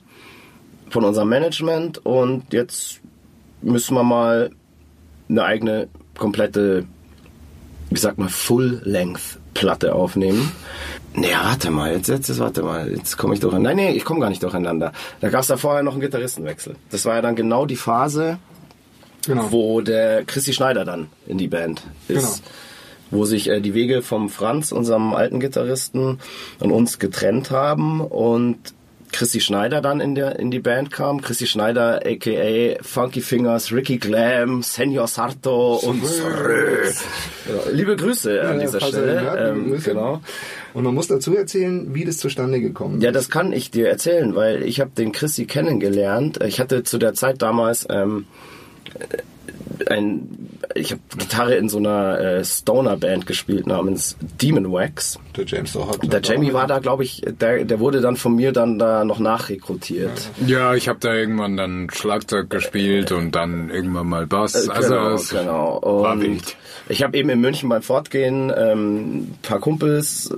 [0.91, 3.01] von unserem Management und jetzt
[3.63, 4.51] müssen wir mal
[5.29, 6.85] eine eigene komplette,
[7.91, 10.53] wie sagt man, Full-Length-Platte aufnehmen.
[11.15, 13.71] Nee, warte mal, jetzt, jetzt, jetzt warte mal, jetzt komme ich durcheinander.
[13.75, 14.93] Nein, nee, ich komme gar nicht durcheinander.
[15.21, 16.77] Da gab es da vorher noch einen Gitarristenwechsel.
[16.91, 18.39] Das war ja dann genau die Phase,
[19.27, 19.51] Genau.
[19.51, 22.43] wo der Chrissy Schneider dann in die Band ist.
[22.45, 22.49] Genau.
[23.11, 26.19] Wo sich äh, die Wege vom Franz, unserem alten Gitarristen,
[26.59, 28.59] und uns getrennt haben und
[29.13, 31.23] Chrissy Schneider dann in, der, in die Band kam.
[31.23, 32.83] Chrissy Schneider, a.k.a.
[32.83, 36.83] Funky Fingers, Ricky Glam, Senor Sarto und Srö.
[37.49, 39.21] Ja, liebe Grüße an Ja, dieser er Stelle.
[39.21, 40.21] hört, Ähm, genau.
[40.75, 43.15] Und man muss dazu erzählen, wie das zustande gekommen Ja, ist.
[43.15, 46.41] das kann ich dir erzählen, weil ich habe den Chrissy kennengelernt.
[46.45, 48.27] Ich hatte zu der Zeit damals ähm,
[49.91, 55.19] ein, ich habe Gitarre in so einer äh, Stoner-Band gespielt namens Demon Wax.
[55.37, 56.13] Der James auch hat.
[56.13, 59.19] Der Jamie war da, glaube ich, der, der wurde dann von mir dann da noch
[59.19, 60.31] nachrekrutiert.
[60.47, 64.69] Ja, ich habe da irgendwann dann Schlagzeug gespielt und dann irgendwann mal Bass.
[64.69, 65.81] Also genau, es genau.
[65.83, 66.57] war Und wild.
[66.89, 70.33] Ich habe eben in München beim Fortgehen ähm, ein paar Kumpels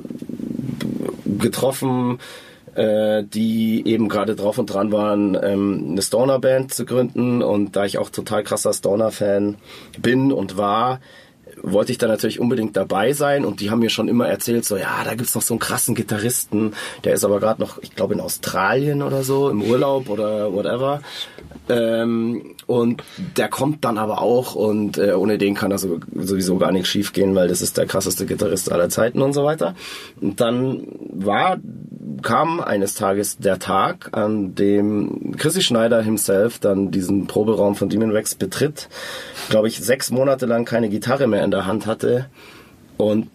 [1.38, 2.18] getroffen,
[2.78, 7.42] äh, die eben gerade drauf und dran waren, ähm, eine Stoner-Band zu gründen.
[7.42, 9.56] Und da ich auch total krasser Stoner-Fan
[9.98, 11.00] bin und war,
[11.60, 14.76] wollte ich da natürlich unbedingt dabei sein und die haben mir schon immer erzählt, so
[14.76, 18.14] ja, da gibt's noch so einen krassen Gitarristen, der ist aber gerade noch, ich glaube
[18.14, 21.00] in Australien oder so, im Urlaub oder whatever.
[21.68, 23.02] Ähm, und
[23.36, 26.88] der kommt dann aber auch und äh, ohne den kann da so, sowieso gar nichts
[26.88, 29.74] schief gehen, weil das ist der krasseste Gitarrist aller Zeiten und so weiter.
[30.20, 31.58] Und dann war,
[32.22, 38.14] kam eines Tages der Tag, an dem Chrissy Schneider himself dann diesen Proberaum von Demon
[38.14, 38.88] Wax betritt,
[39.50, 42.26] glaube ich, sechs Monate lang keine Gitarre mehr in der Hand hatte
[42.96, 43.28] und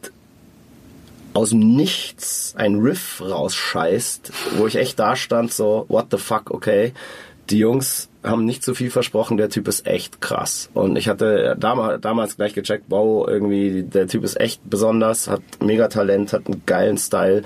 [1.33, 6.51] aus dem Nichts ein Riff rausscheißt, wo ich echt da stand, so, what the fuck,
[6.51, 6.93] okay.
[7.49, 10.69] Die Jungs haben nicht zu viel versprochen, der Typ ist echt krass.
[10.73, 15.41] Und ich hatte damals, damals gleich gecheckt, wow, irgendwie, der Typ ist echt besonders, hat
[15.61, 17.43] mega Talent, hat einen geilen Style,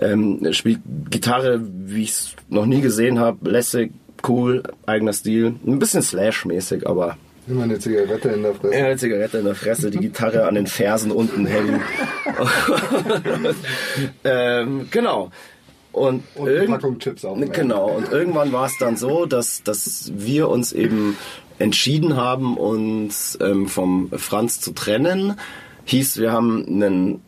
[0.00, 0.80] ähm, spielt
[1.10, 3.92] Gitarre, wie ich es noch nie gesehen habe, lässig,
[4.28, 7.16] cool, eigener Stil, ein bisschen Slash-mäßig, aber
[7.48, 8.76] Immer eine Zigarette in der Fresse.
[8.76, 11.80] ja, eine Zigarette in der Fresse, die Gitarre an den Fersen unten hängen.
[14.24, 15.32] ähm, genau.
[15.92, 17.52] Und, Und irgend- Chips aufnehmen.
[17.52, 17.90] Genau.
[17.90, 21.16] Und irgendwann war es dann so, dass, dass wir uns eben
[21.58, 25.34] entschieden haben, uns ähm, vom Franz zu trennen,
[25.84, 27.20] hieß, wir haben einen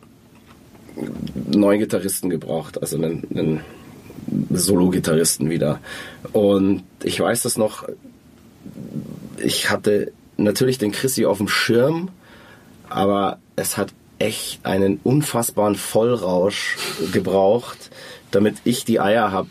[1.51, 3.61] neuen Gitarristen gebraucht, also einen, einen
[4.51, 5.79] Solo-Gitarristen wieder.
[6.31, 7.87] Und ich weiß das noch,
[9.37, 12.09] ich hatte natürlich den Chrissy auf dem Schirm,
[12.89, 16.77] aber es hat echt einen unfassbaren Vollrausch
[17.11, 17.89] gebraucht,
[18.33, 19.47] damit ich die Eier habe,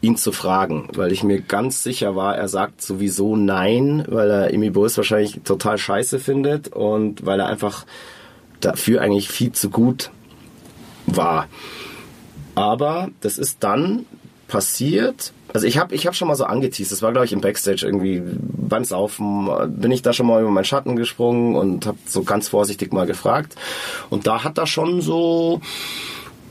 [0.00, 4.52] ihn zu fragen, weil ich mir ganz sicher war, er sagt sowieso nein, weil er
[4.52, 7.86] Imi Bulls wahrscheinlich total scheiße findet und weil er einfach
[8.60, 10.10] dafür eigentlich viel zu gut
[11.06, 11.48] war.
[12.54, 14.04] Aber das ist dann
[14.46, 15.32] passiert.
[15.52, 17.86] Also ich habe ich hab schon mal so angeteased, das war glaube ich im Backstage
[17.86, 22.24] irgendwie beim Saufen, bin ich da schon mal über meinen Schatten gesprungen und habe so
[22.24, 23.54] ganz vorsichtig mal gefragt.
[24.10, 25.60] Und da hat er schon so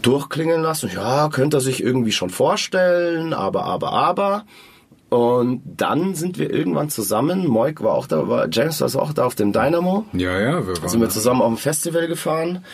[0.04, 4.46] durchklingen lassen, ja, könnte er sich irgendwie schon vorstellen, aber, aber, aber.
[5.10, 9.26] Und dann sind wir irgendwann zusammen, Moik war auch da, war, James war auch da
[9.26, 10.06] auf dem Dynamo.
[10.14, 10.90] Ja, ja, wir waren.
[10.90, 12.66] Sind wir zusammen auf dem Festival gefahren.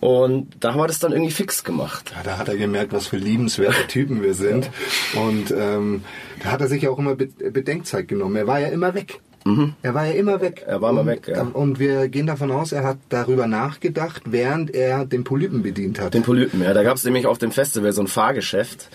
[0.00, 2.12] Und da haben wir das dann irgendwie fix gemacht.
[2.16, 4.68] Ja, da hat er gemerkt, was für liebenswerte Typen wir sind.
[5.14, 6.02] Und ähm,
[6.42, 8.34] da hat er sich ja auch immer Be Bedenkzeit genommen.
[8.34, 9.20] Er war ja immer weg.
[9.44, 9.74] Mhm.
[9.82, 10.64] Er war ja immer weg.
[10.66, 11.42] Er war immer und, weg, ja.
[11.42, 16.14] Und wir gehen davon aus, er hat darüber nachgedacht, während er den Polypen bedient hat.
[16.14, 16.74] Den Polypen, ja.
[16.74, 18.88] Da gab es nämlich auf dem Festival so ein Fahrgeschäft.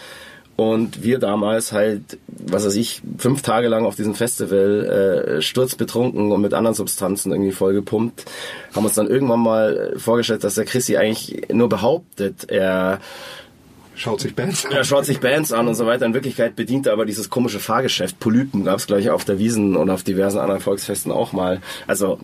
[0.56, 6.32] Und wir damals halt, was weiß ich, fünf Tage lang auf diesem Festival äh, sturzbetrunken
[6.32, 8.26] und mit anderen Substanzen irgendwie vollgepumpt,
[8.74, 13.00] haben uns dann irgendwann mal vorgestellt, dass der Chrissy eigentlich nur behauptet, er
[13.98, 14.72] Schaut sich Bands an.
[14.72, 16.06] er schaut sich Bands an und so weiter.
[16.06, 18.20] In Wirklichkeit bedient er aber dieses komische Fahrgeschäft.
[18.20, 21.60] Polypen gab es gleich auf der Wiesen und auf diversen anderen Volksfesten auch mal.
[21.88, 22.20] Also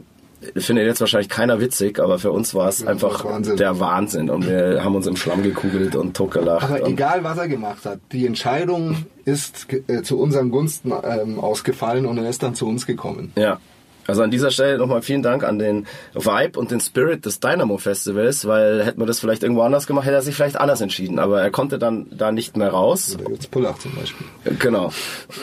[0.57, 3.57] findet jetzt wahrscheinlich keiner witzig, aber für uns war es Ja, einfach Wahnsinn.
[3.57, 4.29] der Wahnsinn.
[4.29, 6.63] Und wir haben uns im Schlamm gekugelt und totgelacht.
[6.69, 12.05] Aber egal, was er gemacht hat, die Entscheidung ist äh, zu unseren Gunsten ähm, ausgefallen
[12.05, 13.31] und er ist dann zu uns gekommen.
[13.37, 13.59] Ja.
[14.07, 17.77] Also an dieser Stelle nochmal vielen Dank an den Vibe und den Spirit des Dynamo
[17.77, 21.19] Festivals, weil hätten wir das vielleicht irgendwo anders gemacht, hätte er sich vielleicht anders entschieden.
[21.19, 23.17] Aber er konnte dann da nicht mehr raus.
[23.17, 24.27] Da gibt's Pullach zum Beispiel.
[24.59, 24.91] Genau.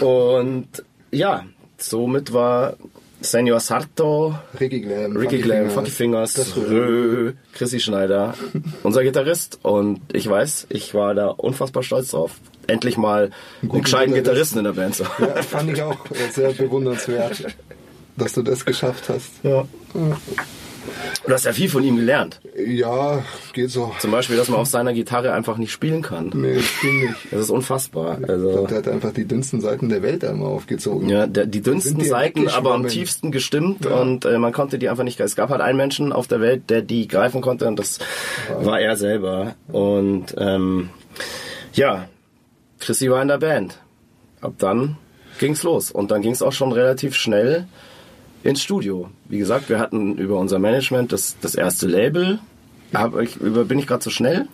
[0.00, 0.68] Und
[1.10, 1.44] ja,
[1.78, 2.76] somit war
[3.22, 8.34] Senor Sarto, Ricky Glam, Ricky Funky Glam, Fingers, Funky Fingers, Rö, Chrissy Schneider,
[8.82, 9.58] unser Gitarrist.
[9.62, 12.36] Und ich weiß, ich war da unfassbar stolz drauf.
[12.66, 13.30] Endlich mal
[13.62, 14.58] einen gescheiten Gitarristen.
[14.58, 15.24] In der Band zu haben.
[15.24, 15.98] Ja, fand ich auch
[16.30, 17.44] sehr bewundernswert,
[18.20, 19.30] dass du das geschafft hast.
[19.42, 19.66] Ja.
[21.26, 22.40] Du hast ja viel von ihm gelernt.
[22.66, 23.92] Ja, geht so.
[23.98, 26.30] Zum Beispiel, dass man auf seiner Gitarre einfach nicht spielen kann.
[26.34, 27.14] Nee, das ging nicht.
[27.30, 28.18] Das ist unfassbar.
[28.22, 31.08] Ich Also, glaub, der hat einfach die dünnsten Seiten der Welt einmal aufgezogen.
[31.08, 33.92] ja, der, die dünnsten die Seiten, aber am tiefsten gestimmt Ja.
[34.00, 35.20] und äh, man konnte die einfach nicht.
[35.20, 37.98] Es gab halt einen Menschen auf der Welt, der die greifen konnte und das
[38.62, 39.54] war er selber.
[39.68, 40.88] Und ähm,
[41.74, 42.08] ja,
[42.78, 43.78] Chrissy war in der Band.
[44.40, 44.96] Ab dann
[45.38, 47.66] ging's los und dann ging's auch schon relativ schnell
[48.42, 49.08] ins Studio.
[49.28, 52.38] Wie gesagt, wir hatten über unser Management das, das erste Label.
[52.92, 54.48] Hab ich, über, bin ich gerade zu schnell?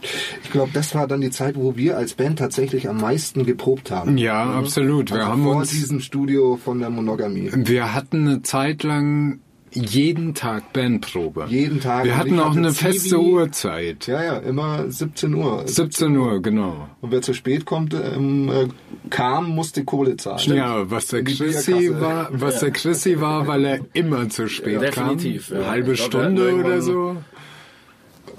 [0.45, 3.91] Ich glaube, das war dann die Zeit, wo wir als Band tatsächlich am meisten geprobt
[3.91, 4.19] haben.
[4.19, 5.11] Ja, absolut.
[5.11, 7.51] Wir Also haben vor uns, diesem Studio von der Monogamie.
[7.55, 9.41] wir hatten eine Zeit lang
[9.77, 11.47] jeden Tag Bandprobe.
[11.49, 12.05] Jeden Tag.
[12.05, 12.93] Wir hatten auch hatte eine Zivi.
[12.93, 14.07] feste Uhrzeit.
[14.07, 15.63] Ja, ja, immer 17 Uhr.
[15.67, 16.89] 17 Uhr, genau.
[17.01, 18.69] Und wer zu spät kommt, ähm, äh,
[19.11, 20.57] kam, musste Kohle zahlen.
[20.57, 25.49] Ja, was der Chrissy war, was der Chrissy war, weil er immer zu spät definitiv,
[25.49, 25.57] kam.
[25.57, 25.63] ja.
[25.63, 27.17] Eine halbe glaub, Stunde oder so.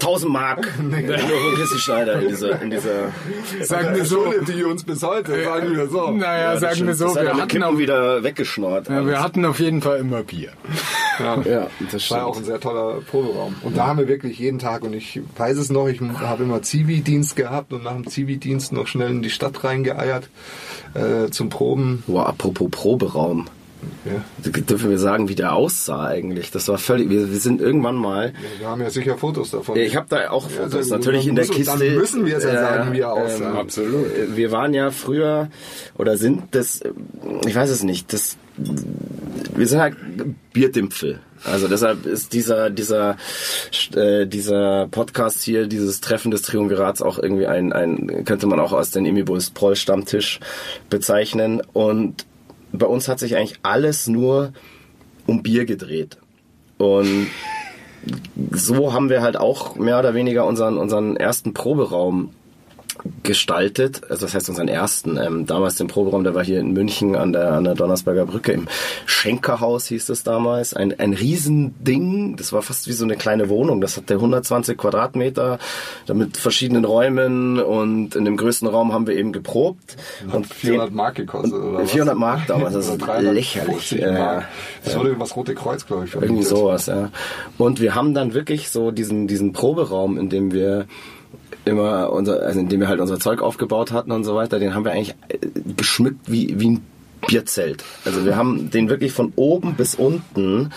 [0.00, 0.78] 1000 Mark.
[0.80, 3.12] Nur von Chrissy Schneider in dieser, in dieser
[3.62, 4.32] Sagen wir so.
[4.46, 6.10] die uns bis heute, sagen wir so.
[6.10, 7.14] Naja, das sagen wir stimmt.
[7.14, 8.88] so, wir hatten, auf, wieder weggeschnort.
[8.88, 10.50] ja, wir hatten auf jeden Fall immer Bier.
[11.18, 12.46] ja, das war ja auch ein stimmt.
[12.46, 13.56] sehr toller Proberaum.
[13.62, 16.62] Und da haben wir wirklich jeden Tag, und ich weiß es noch, ich habe immer
[16.62, 20.28] Zivi-Dienst gehabt und nach dem Zivi-Dienst noch schnell in die Stadt reingeeiert
[20.94, 22.04] äh, zum Proben.
[22.06, 23.48] Boah, apropos Proberaum.
[24.04, 24.50] Ja.
[24.62, 26.50] Dürfen wir sagen, wie der aussah eigentlich?
[26.50, 27.10] Das war völlig.
[27.10, 28.32] Wir, wir sind irgendwann mal.
[28.58, 29.76] Wir haben ja sicher Fotos davon.
[29.76, 31.78] Ich habe da auch Ja, Fotos dann- natürlich dann in der muss- Kiste.
[31.78, 33.54] dann müssen wir es ja Äh, sagen, wie er aussah.
[33.54, 34.06] absolut.
[34.34, 35.48] Wir waren ja früher
[35.96, 36.80] oder sind das.
[37.46, 38.12] Ich weiß es nicht.
[38.12, 38.36] Das.
[39.54, 39.96] Wir sind halt
[40.52, 41.20] Bierdimpfel.
[41.44, 43.16] Also deshalb ist dieser dieser
[43.94, 48.72] äh, dieser Podcast hier, dieses Treffen des Triumvirats auch irgendwie ein ein könnte man auch
[48.72, 50.40] aus den Imibus Proll Stammtisch
[50.90, 52.26] bezeichnen und
[52.72, 54.52] bei uns hat sich eigentlich alles nur
[55.26, 56.18] um Bier gedreht.
[56.78, 57.28] Und
[58.52, 62.30] so haben wir halt auch mehr oder weniger unseren, unseren ersten Proberaum
[63.22, 67.16] gestaltet, also das heißt unseren ersten, ähm, damals den Proberaum, der war hier in München
[67.16, 68.68] an der, an der Donnersberger Brücke im
[69.06, 73.80] Schenkerhaus hieß es damals, ein, ein Riesending, das war fast wie so eine kleine Wohnung,
[73.80, 75.58] das hatte 120 Quadratmeter,
[76.12, 79.96] mit verschiedenen Räumen und in dem größten Raum haben wir eben geprobt.
[80.26, 81.90] Hat und 400 Mark gekostet oder was?
[81.90, 83.88] 400 Mark damals, das ist lächerlich.
[83.88, 84.48] 350 Ja, Mark.
[84.84, 87.10] Das wurde übers Rote Kreuz, glaube ich, Irgendwie sowas, ja.
[87.56, 90.86] Und wir haben dann wirklich so diesen, diesen Proberaum, in dem wir
[91.68, 94.74] immer unser, also in dem wir halt unser Zeug aufgebaut hatten und so weiter, den
[94.74, 95.38] haben wir eigentlich äh,
[95.76, 96.86] geschmückt wie, wie ein
[97.26, 97.84] Bierzelt.
[98.04, 100.70] Also wir haben den wirklich von oben bis unten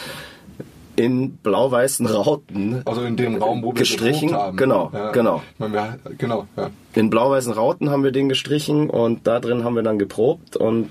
[0.95, 4.34] in blau-weißen Rauten Also in dem Raum, wo wir gestrichen.
[4.34, 4.58] haben.
[4.58, 5.12] Genau, ja.
[5.12, 5.41] genau.
[5.58, 6.69] Meine, wir, genau, ja.
[6.93, 10.89] In blau-weißen Rauten haben wir den gestrichen und da drin haben wir dann geprobt und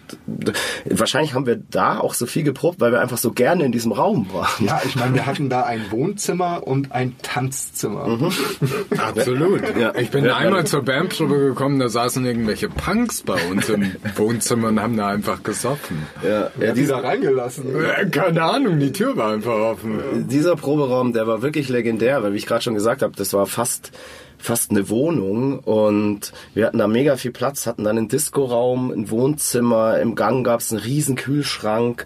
[0.84, 3.92] wahrscheinlich haben wir da auch so viel geprobt, weil wir einfach so gerne in diesem
[3.92, 4.64] Raum waren.
[4.66, 8.06] Ja, ich meine, wir hatten da ein Wohnzimmer und ein Tanzzimmer.
[8.08, 8.30] Mhm.
[8.98, 9.62] Absolut.
[9.78, 9.94] Ja.
[9.96, 10.64] Ich bin Ja, einmal ja.
[10.64, 15.42] zur Bandprobe gekommen, da saßen irgendwelche Punks bei uns im Wohnzimmer und haben da einfach
[15.42, 16.06] gesoffen.
[16.22, 17.66] Ja, Wer ja, hat die dieser, da reingelassen?
[18.10, 20.28] Keine Ahnung, die Tür war einfach offen.
[20.28, 23.46] dieser Proberaum, der war wirklich legendär, weil wie ich gerade schon gesagt habe, das war
[23.46, 23.92] fast
[24.40, 29.10] fast eine Wohnung und wir hatten da mega viel Platz, hatten dann einen Diskoraum, ein
[29.10, 32.04] Wohnzimmer, im Gang gab es einen riesen Kühlschrank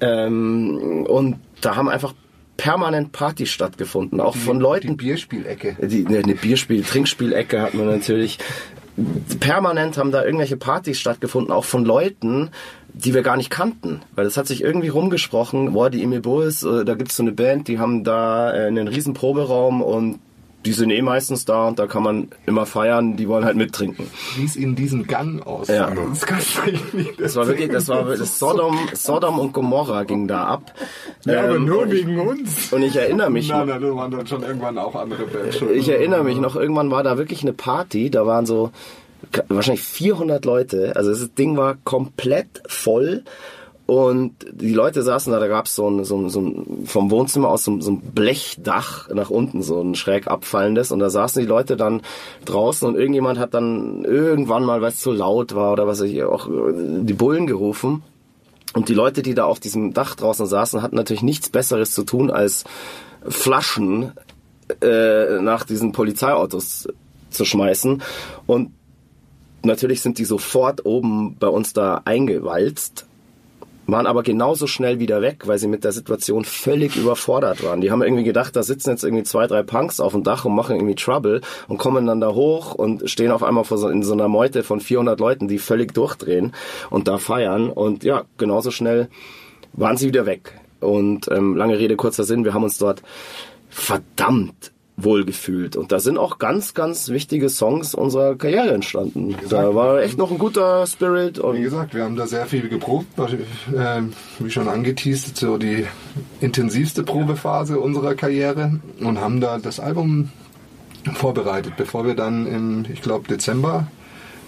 [0.00, 2.14] ähm, und da haben einfach
[2.56, 5.76] permanent Partys stattgefunden, auch von Die Leuten, Bierspielecke.
[5.80, 8.38] die, ne, eine Bierspiel, Trinkspielecke hat man natürlich.
[9.40, 12.50] Permanent haben da irgendwelche Partys stattgefunden, auch von Leuten,
[12.92, 14.02] die wir gar nicht kannten.
[14.14, 17.32] Weil das hat sich irgendwie rumgesprochen, boah, die Emil Bulls, äh, da gibt's so eine
[17.32, 20.20] Band, die haben da äh, einen riesen Proberaum und
[20.64, 24.06] die sind eh meistens da und da kann man immer feiern, die wollen halt mittrinken.
[24.36, 25.74] Wie es in diesem Gang aussah.
[25.74, 25.90] Ja.
[26.10, 30.28] Das kannst du nicht Das war wirklich, das war das Sodom, Sodom und Gomorra ging
[30.28, 30.72] da ab.
[31.24, 32.72] Ja, aber Ähm, nur und ich- wegen uns.
[32.72, 35.60] Und ich erinnere mich Nein, nein, waren dann schon irgendwann auch andere Bands.
[35.74, 38.70] Ich erinnere mich noch, irgendwann war da wirklich eine Party, da waren so
[39.48, 43.22] wahrscheinlich 400 Leute, also das Ding war komplett voll
[43.92, 47.48] und die Leute saßen da, da gab so ein, so ein, so ein, vom Wohnzimmer
[47.48, 50.92] aus so ein, so ein Blechdach nach unten, so ein schräg abfallendes.
[50.92, 52.02] Und da saßen die Leute dann
[52.44, 56.22] draußen und irgendjemand hat dann irgendwann mal, weil es zu laut war oder was ich,
[56.22, 58.02] auch äh, die Bullen gerufen.
[58.74, 62.04] Und die Leute, die da auf diesem Dach draußen saßen, hatten natürlich nichts Besseres zu
[62.04, 62.64] tun, als
[63.26, 64.12] Flaschen
[64.80, 66.88] äh, nach diesen Polizeiautos
[67.30, 68.02] zu schmeißen.
[68.46, 68.70] Und
[69.62, 73.06] natürlich sind die sofort oben bei uns da eingewalzt,
[73.86, 77.80] waren aber genauso schnell wieder weg, weil sie mit der Situation völlig überfordert waren.
[77.80, 80.54] Die haben irgendwie gedacht, da sitzen jetzt irgendwie zwei, drei Punks auf dem Dach und
[80.54, 84.12] machen irgendwie Trouble und kommen dann da hoch und stehen auf einmal so, in so
[84.12, 86.52] einer Meute von 400 Leuten, die völlig durchdrehen
[86.90, 87.70] und da feiern.
[87.70, 89.08] Und ja, genauso schnell
[89.72, 90.58] waren sie wieder weg.
[90.80, 93.02] Und ähm, lange Rede, kurzer Sinn, wir haben uns dort
[93.68, 94.72] verdammt
[95.04, 95.76] wohlgefühlt.
[95.76, 99.34] Und da sind auch ganz, ganz wichtige Songs unserer Karriere entstanden.
[99.48, 102.68] Da war echt noch ein guter Spirit Wie und gesagt, wir haben da sehr viel
[102.68, 104.02] geprobt, was, äh,
[104.38, 105.86] wie schon angeteasert, so die
[106.40, 110.30] intensivste Probephase unserer Karriere und haben da das Album
[111.14, 113.86] vorbereitet, bevor wir dann im, ich glaube, Dezember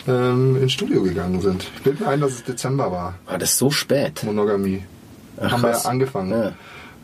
[0.07, 1.67] ähm, ins Studio gegangen sind.
[1.77, 4.23] Ich bilde mir ein, dass es Dezember war, war das so spät.
[4.25, 4.83] Monogamie.
[5.41, 5.85] haben krass.
[5.85, 6.31] wir angefangen.
[6.31, 6.53] Ja.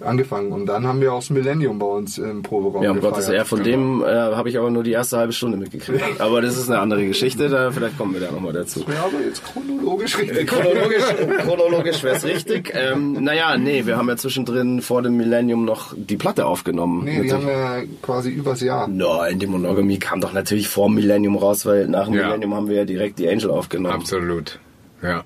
[0.02, 3.14] Angefangen und dann haben wir auch das Millennium bei uns im Proberaum Ja, um gefeiert.
[3.14, 6.02] Gottes Willen, von dem äh, habe ich aber nur die erste halbe Stunde mitgekriegt.
[6.20, 8.80] Aber das ist eine andere Geschichte, da vielleicht kommen wir da nochmal dazu.
[8.80, 10.46] Ja, aber jetzt chronologisch richtig.
[10.46, 11.02] Chronologisch,
[11.44, 12.72] chronologisch wäre es richtig.
[12.74, 17.04] Ähm, naja, nee, wir haben ja zwischendrin vor dem Millennium noch die Platte aufgenommen.
[17.04, 18.88] Nee, die haben wir quasi übers Jahr.
[18.88, 22.26] Nein, die Monogamie kam doch natürlich vor dem Millennium raus, weil nach dem Ja.
[22.26, 23.94] Millennium haben wir ja direkt die Angel aufgenommen.
[23.94, 24.58] Absolut.
[25.02, 25.24] Ja.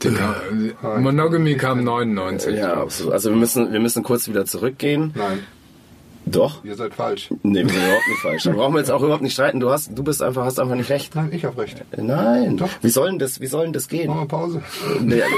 [0.00, 2.56] Kam, Monogamy kam 99.
[2.56, 3.12] Ja, absolut.
[3.12, 5.12] Also wir müssen, wir müssen kurz wieder zurückgehen.
[5.14, 5.40] Nein,
[6.30, 6.64] Doch?
[6.64, 7.30] ihr seid falsch.
[7.42, 8.42] Nee, wir sind überhaupt nicht falsch.
[8.44, 9.60] Da brauchen wir jetzt auch überhaupt nicht streiten.
[9.60, 11.14] Du hast, du bist einfach, hast einfach nicht recht.
[11.14, 11.84] Nein, ich habe recht.
[11.96, 12.56] Nein.
[12.56, 12.68] Doch.
[12.82, 14.08] Wie soll denn das, wie soll denn das gehen?
[14.08, 14.62] Machen wir Pause.
[15.00, 15.22] Nee,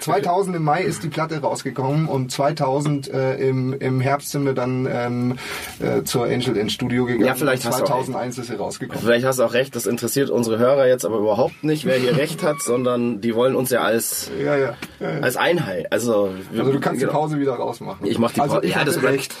[0.00, 4.54] 2000 im Mai ist die Platte rausgekommen und 2000 äh, im, im Herbst sind wir
[4.54, 5.36] dann ähm,
[5.80, 7.26] äh, zur Angel ins Studio gegangen.
[7.26, 9.02] Ja, vielleicht hast du auch 2001 ist sie rausgekommen.
[9.02, 12.16] Vielleicht hast du auch recht, das interessiert unsere Hörer jetzt aber überhaupt nicht, wer hier
[12.16, 14.74] recht hat, sondern die wollen uns ja als, Ja, ja.
[15.00, 15.90] ja, als Einheit.
[15.92, 17.12] Also, Also du kannst genau.
[17.12, 18.06] die Pause wieder rausmachen.
[18.06, 18.54] Ich mach die Pause.
[18.56, 19.34] Also ich ja, das bleibt,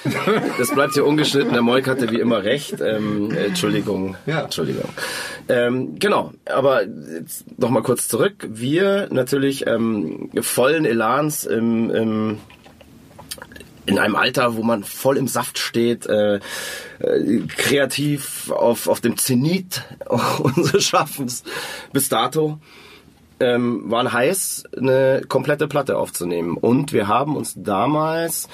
[0.58, 1.52] das bleibt hier ungeschnitten.
[1.52, 2.80] Der Moik hatte wie immer recht.
[2.80, 4.16] Ähm, äh, Entschuldigung.
[4.26, 4.42] Ja.
[4.42, 4.88] Entschuldigung.
[5.48, 6.32] Ähm, genau.
[6.46, 8.46] Aber jetzt noch mal kurz zurück.
[8.48, 12.38] Wir natürlich ähm, vollen Elans im, im
[13.86, 19.16] in einem Alter, wo man voll im Saft steht, äh, äh, kreativ auf, auf dem
[19.16, 19.82] Zenit
[20.38, 21.42] unseres Schaffens
[21.92, 22.58] bis dato,
[23.40, 26.56] ähm, waren heiß, eine komplette Platte aufzunehmen.
[26.56, 28.48] Und wir haben uns damals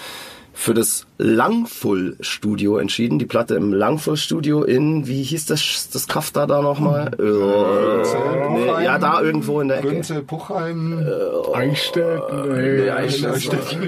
[0.57, 3.18] für das Langfull Studio entschieden.
[3.18, 7.11] Die Platte im Langfull Studio in, wie hieß das, das Kaff da da nochmal?
[7.18, 9.89] Äh, nee, ja, da irgendwo in der Ecke.
[9.89, 11.07] Günzel, Puchheim.
[11.53, 12.22] Eichstätt?
[12.49, 13.78] Nee, Eichstätt.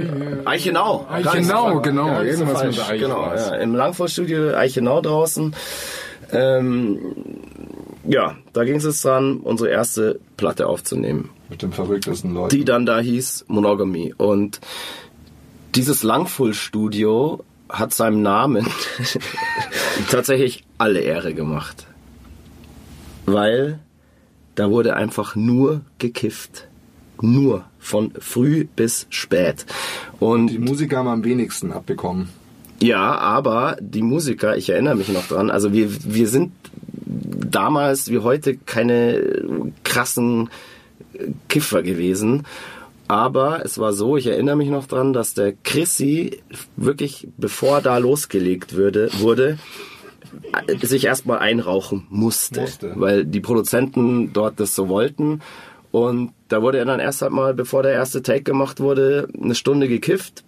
[0.45, 1.07] Eichenau.
[1.11, 2.23] Eichenau, genau.
[2.23, 2.77] Nicht so Irgendwas falsch.
[2.77, 5.55] mit Eich Genau, ja, im Langfull Studio Eichenau draußen.
[6.33, 6.99] Ähm,
[8.09, 12.57] ja, da ging es jetzt dran, unsere erste Platte aufzunehmen Mit den verrücktesten Leuten.
[12.57, 14.15] die dann da hieß Monogamy.
[14.17, 14.61] Und
[15.75, 18.67] dieses Langfull-Studio hat seinem Namen
[20.11, 21.87] tatsächlich alle Ehre gemacht.
[23.27, 23.79] Weil
[24.55, 26.67] da wurde einfach nur gekifft.
[27.21, 27.65] Nur.
[27.79, 29.67] Von früh bis spät.
[30.19, 32.29] Und die Musiker haben am wenigsten abbekommen.
[32.81, 36.53] ja, aber die Musiker, ich erinnere mich noch dran, also wir, wir sind
[37.51, 40.51] damals wie heute keine krassen
[41.49, 42.45] Kiffer gewesen.
[43.09, 46.43] Aber es war so, ich erinnere mich noch dran, dass der Chrissy
[46.77, 49.59] wirklich, bevor da losgelegt würde, wurde,
[50.83, 52.93] sich erstmal einrauchen musste, Musste.
[52.97, 55.41] weil die Produzenten dort das so wollten.
[55.91, 59.55] Und da wurde er dann erst halt mal, bevor der erste Take gemacht wurde, eine
[59.55, 60.45] Stunde gekifft,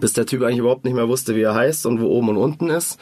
[0.00, 2.38] bis der Typ eigentlich überhaupt nicht mehr wusste, wie er heißt und wo oben und
[2.38, 2.98] unten ist.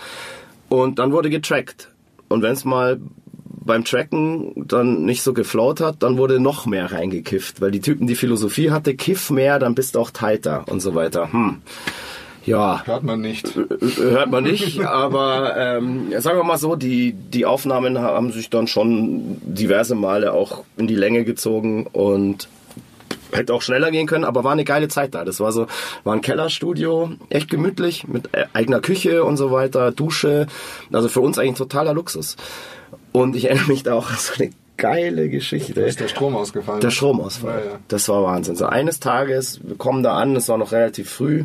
[0.69, 1.92] Und dann wurde getrackt.
[2.33, 2.99] Und wenn es mal
[3.65, 8.07] beim Tracken dann nicht so geflaut hat, dann wurde noch mehr reingekifft, weil die Typen
[8.07, 11.33] die Philosophie hatte, kiff mehr, dann bist du auch tighter und so weiter.
[11.33, 11.63] Hm.
[12.45, 13.55] Ja, Hört man nicht.
[13.55, 18.67] hört man nicht, aber ähm, sagen wir mal so, die, die Aufnahmen haben sich dann
[18.67, 22.49] schon diverse Male auch in die Länge gezogen und
[23.33, 25.25] hätte auch schneller gehen können, aber war eine geile Zeit da.
[25.25, 25.67] Das war so,
[26.05, 30.47] war ein Kellerstudio, echt gemütlich, mit äh, eigener Küche und so weiter, Dusche,
[30.93, 32.37] also für uns eigentlich ein totaler Luxus.
[33.13, 35.75] Und ich erinnere mich da auch an so eine geile Geschichte.
[35.75, 36.81] Da ist der Strom ausgefallen.
[36.81, 37.63] Der Stromausfall.
[37.65, 37.79] Ja, ja.
[37.89, 38.57] Das war Wahnsinn.
[38.57, 41.45] So eines Tages, wir kommen da an, es war noch relativ früh,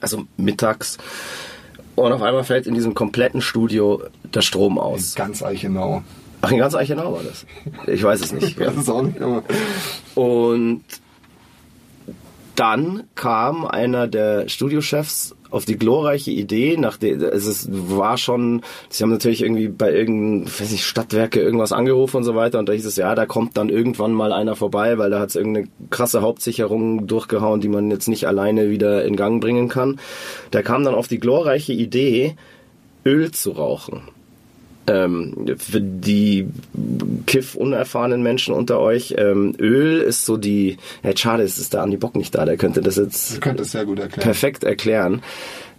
[0.00, 0.98] also mittags,
[1.98, 5.16] und auf einmal fällt in diesem kompletten Studio der Strom aus.
[5.16, 6.04] Ganz Eichenau.
[6.40, 7.46] Ach, in ganz Eichenau war das.
[7.86, 8.58] Ich weiß es nicht.
[8.68, 9.42] Das ist auch nicht, aber
[10.14, 10.84] Und
[12.54, 19.02] dann kam einer der Studiochefs auf die glorreiche Idee, nachdem es ist, war schon, sie
[19.02, 22.72] haben natürlich irgendwie bei irgendeinem, weiß nicht, Stadtwerke irgendwas angerufen und so weiter und da
[22.72, 25.68] hieß es, ja, da kommt dann irgendwann mal einer vorbei, weil da hat es irgendeine
[25.90, 30.00] krasse Hauptsicherung durchgehauen, die man jetzt nicht alleine wieder in Gang bringen kann.
[30.52, 32.36] Der kam dann auf die glorreiche Idee,
[33.06, 34.02] Öl zu rauchen
[34.88, 36.48] ähm, für die
[37.26, 41.96] Kiff-unerfahrenen Menschen unter euch, ähm, Öl ist so die, ja, schade, es ist der Andi
[41.96, 44.22] Bock nicht da, der könnte das jetzt ihr könnt es sehr gut erklären.
[44.22, 45.22] perfekt erklären.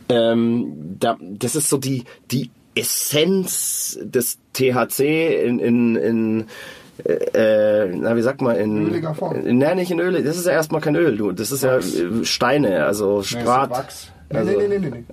[0.09, 6.45] Ähm, da, das ist so die, die Essenz des THC in, in, in
[7.05, 9.45] äh, na, wie sagt man, in, Öliger Form.
[9.45, 11.97] in, nein, nicht in Öl, das ist ja erstmal kein Öl, du, das ist Wachs.
[11.97, 13.69] ja äh, Steine, also Nee, Sprat.
[13.69, 14.11] Wachs.
[14.31, 15.03] Nee, Also- nee, nee, nee, nee.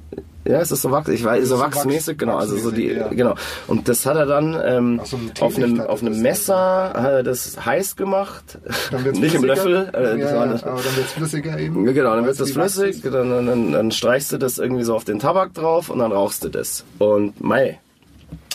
[0.46, 2.86] Ja, es ist so Wachs, ich weiß, so so wachsmäßig, Wachs- genau, also so die,
[2.86, 3.08] ja.
[3.08, 3.34] genau.
[3.66, 6.92] Und das hat er dann ähm, Auf so einem auf einem auf einem er Messer
[6.94, 8.58] hat er das heiß gemacht,
[9.14, 9.44] nicht im.
[9.44, 9.90] Löffel.
[9.92, 11.84] Äh, ja, das, aber dann wird es flüssiger eben.
[11.84, 14.94] genau, dann wird das Wachs flüssig, dann, dann, dann, dann streichst du das irgendwie so
[14.94, 16.84] auf den Tabak drauf und dann rauchst du das.
[16.98, 17.80] Und mei,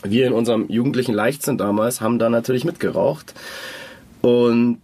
[0.03, 3.33] wir in unserem jugendlichen Leichtsinn damals haben da natürlich mitgeraucht.
[4.21, 4.79] Und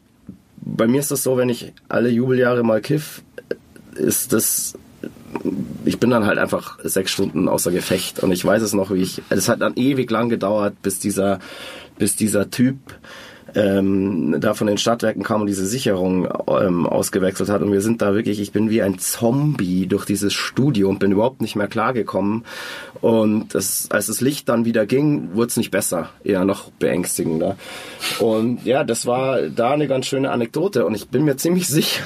[0.58, 3.22] bei mir ist das so, wenn ich alle Jubeljahre mal kiff,
[3.96, 4.76] ist das
[5.86, 9.02] ich bin dann halt einfach sechs Stunden außer Gefecht und ich weiß es noch, wie
[9.02, 9.22] ich.
[9.30, 11.40] Es hat dann ewig lang gedauert, bis dieser,
[11.98, 12.78] bis dieser Typ
[13.56, 18.02] ähm, da von den Stadtwerken kam und diese Sicherung ähm, ausgewechselt hat und wir sind
[18.02, 21.68] da wirklich, ich bin wie ein Zombie durch dieses Studio und bin überhaupt nicht mehr
[21.68, 22.46] klargekommen
[23.02, 27.56] und das, als das Licht dann wieder ging, wurde es nicht besser, eher noch beängstigender
[28.20, 32.04] und ja, das war da eine ganz schöne Anekdote und ich bin mir ziemlich sicher,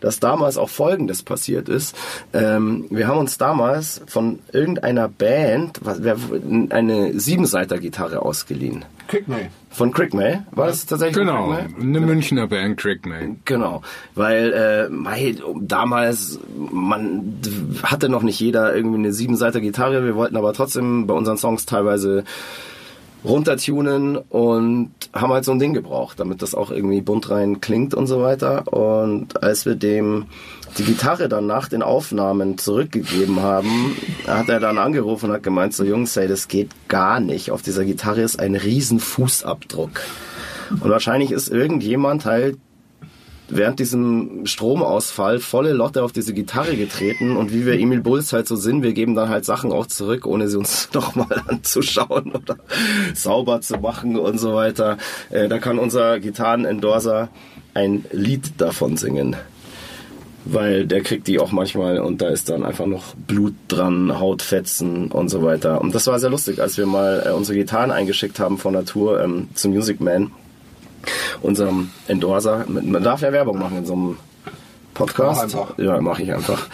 [0.00, 1.96] dass damals auch Folgendes passiert ist.
[2.32, 5.80] Ähm, wir haben uns damals von irgendeiner Band
[6.70, 8.84] eine Siebenseiter-Gitarre ausgeliehen.
[9.12, 9.50] Quick May.
[9.68, 10.40] Von Crickmay?
[10.52, 11.82] War das tatsächlich Genau, Crickmay?
[11.82, 13.40] eine Münchner Band, Trickman.
[13.44, 13.82] Genau,
[14.14, 17.38] weil äh, damals, man
[17.82, 21.66] hatte noch nicht jeder irgendwie eine Siebenseiter Gitarre, wir wollten aber trotzdem bei unseren Songs
[21.66, 22.24] teilweise
[23.22, 27.92] runtertunen und haben halt so ein Ding gebraucht, damit das auch irgendwie bunt rein klingt
[27.94, 28.72] und so weiter.
[28.72, 30.24] Und als wir dem
[30.78, 33.96] die Gitarre dann nach den Aufnahmen zurückgegeben haben,
[34.26, 37.50] hat er dann angerufen und hat gemeint, so Jungs, ey, das geht gar nicht.
[37.50, 40.00] Auf dieser Gitarre ist ein riesen Fußabdruck.
[40.70, 42.58] Und wahrscheinlich ist irgendjemand halt
[43.48, 48.48] während diesem Stromausfall volle Lotte auf diese Gitarre getreten und wie wir Emil Bulls halt
[48.48, 52.56] so sind, wir geben dann halt Sachen auch zurück, ohne sie uns nochmal anzuschauen oder
[53.14, 54.96] sauber zu machen und so weiter.
[55.30, 57.28] Äh, da kann unser Gitarrenendorser
[57.74, 59.36] ein Lied davon singen.
[60.44, 65.10] Weil der kriegt die auch manchmal und da ist dann einfach noch Blut dran, Hautfetzen
[65.10, 65.80] und so weiter.
[65.80, 69.22] Und das war sehr lustig, als wir mal äh, unsere Gitarren eingeschickt haben von Natur
[69.22, 70.32] ähm, zum Music Man,
[71.40, 72.64] unserem Endorser.
[72.68, 74.16] Man darf ja Werbung machen in so einem
[74.94, 75.36] Podcast.
[75.36, 75.78] Mach einfach.
[75.78, 76.68] Ja, mache ich einfach.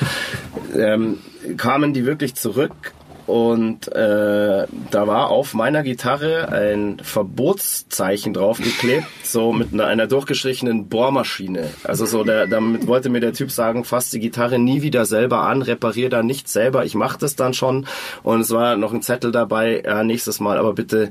[0.76, 1.18] ähm,
[1.56, 2.92] kamen die wirklich zurück
[3.28, 10.88] und äh, da war auf meiner Gitarre ein Verbotszeichen draufgeklebt, so mit einer, einer durchgestrichenen
[10.88, 11.68] Bohrmaschine.
[11.84, 15.42] Also so, der, damit wollte mir der Typ sagen, fass die Gitarre nie wieder selber
[15.42, 17.86] an, reparier da nicht selber, ich mach das dann schon.
[18.22, 21.10] Und es war noch ein Zettel dabei, ja, nächstes Mal, aber bitte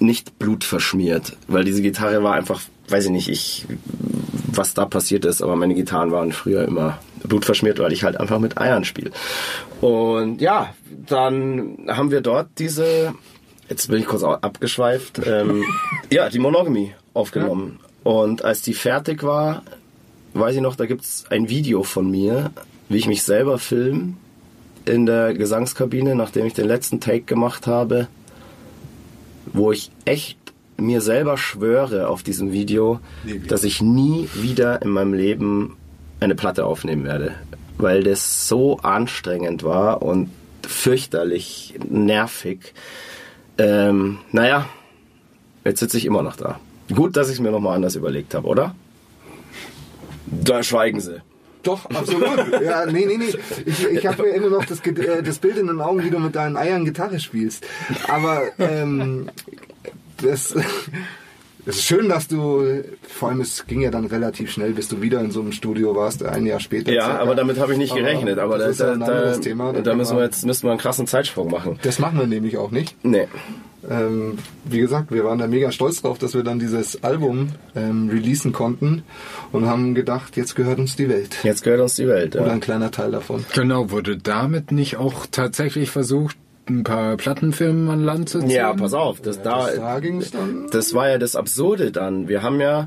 [0.00, 3.66] nicht blutverschmiert, weil diese Gitarre war einfach, weiß ich nicht, ich,
[4.52, 8.38] was da passiert ist, aber meine Gitarren waren früher immer blutverschmiert, weil ich halt einfach
[8.38, 9.10] mit Eiern spiele.
[9.80, 13.14] Und ja, dann haben wir dort diese,
[13.68, 15.64] jetzt bin ich kurz abgeschweift, ähm,
[16.10, 17.80] ja, die Monogamy aufgenommen.
[18.02, 19.62] Und als die fertig war,
[20.34, 22.50] weiß ich noch, da gibt's ein Video von mir,
[22.88, 24.16] wie ich mich selber film
[24.84, 28.06] in der Gesangskabine, nachdem ich den letzten Take gemacht habe,
[29.52, 30.38] wo ich echt
[30.76, 33.00] mir selber schwöre auf diesem Video,
[33.48, 35.76] dass ich nie wieder in meinem Leben
[36.20, 37.34] eine Platte aufnehmen werde,
[37.78, 40.30] weil das so anstrengend war und
[40.66, 42.74] fürchterlich nervig.
[43.58, 44.68] Ähm, naja,
[45.64, 46.60] jetzt sitze ich immer noch da.
[46.94, 48.74] Gut, dass ich es mir nochmal anders überlegt habe, oder?
[50.26, 51.22] Da schweigen sie.
[51.62, 52.28] Doch, absolut.
[52.62, 53.34] Ja, nee, nee, nee.
[53.64, 56.18] Ich, ich habe ja immer noch das, äh, das Bild in den Augen, wie du
[56.18, 57.66] mit deinen Eiern Gitarre spielst.
[58.08, 59.28] Aber ähm,
[60.22, 60.54] das,
[61.66, 65.02] es ist schön, dass du, vor allem es ging ja dann relativ schnell, bis du
[65.02, 66.92] wieder in so einem Studio warst, ein Jahr später.
[66.92, 67.20] Ja, circa.
[67.20, 68.38] aber damit habe ich nicht Aber gerechnet.
[68.38, 69.72] Aber das da, ist ja da, ein anderes da, Thema.
[69.72, 71.78] da kann müssen man- wir jetzt müssen wir einen krassen Zeitsprung machen.
[71.82, 72.94] Das machen wir nämlich auch nicht.
[73.04, 73.26] Nee.
[73.88, 78.08] Ähm, wie gesagt, wir waren da mega stolz drauf, dass wir dann dieses Album ähm,
[78.10, 79.04] releasen konnten
[79.52, 81.36] und haben gedacht, jetzt gehört uns die Welt.
[81.44, 82.34] Jetzt gehört uns die Welt.
[82.34, 82.52] Oder Ja.
[82.52, 83.44] ein kleiner Teil davon.
[83.54, 86.36] Genau, wurde damit nicht auch tatsächlich versucht,
[86.68, 88.50] ein paar Plattenfirmen an Land zu ziehen?
[88.50, 89.20] ja, pass auf.
[89.20, 90.68] Das, da, Da ging es dann.
[90.70, 92.28] das war ja das Absurde dann.
[92.28, 92.86] Wir haben ja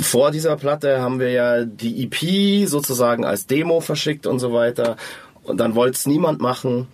[0.00, 4.96] vor dieser Platte haben wir ja die EP sozusagen als Demo verschickt und so weiter.
[5.42, 6.88] Und dann wollte es niemand machen.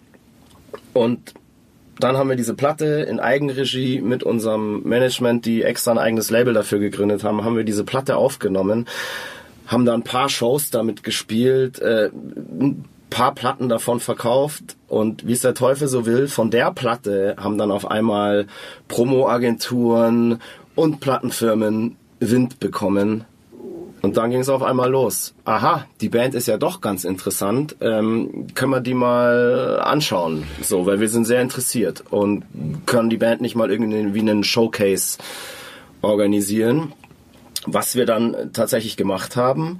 [0.93, 1.35] Und
[1.99, 6.55] dann haben wir diese Platte in Eigenregie mit unserem Management, die extra ein eigenes Label
[6.55, 8.87] dafür gegründet haben, haben wir diese Platte aufgenommen,
[9.67, 15.33] haben da ein paar Shows damit gespielt, äh, ein paar Platten davon verkauft und wie
[15.33, 18.47] es der Teufel so will, von der Platte haben dann auf einmal
[18.89, 20.41] Promo-Agenturen
[20.75, 23.25] und Plattenfirmen Wind bekommen.
[24.01, 25.35] Und dann ging es auf einmal los.
[25.45, 27.77] Aha, die Band ist ja doch ganz interessant.
[27.81, 30.45] Ähm, können wir die mal anschauen?
[30.61, 32.45] So, weil wir sind sehr interessiert und
[32.87, 35.19] können die Band nicht mal irgendwie wie einen Showcase
[36.01, 36.95] organisieren.
[37.67, 39.79] Was wir dann tatsächlich gemacht haben.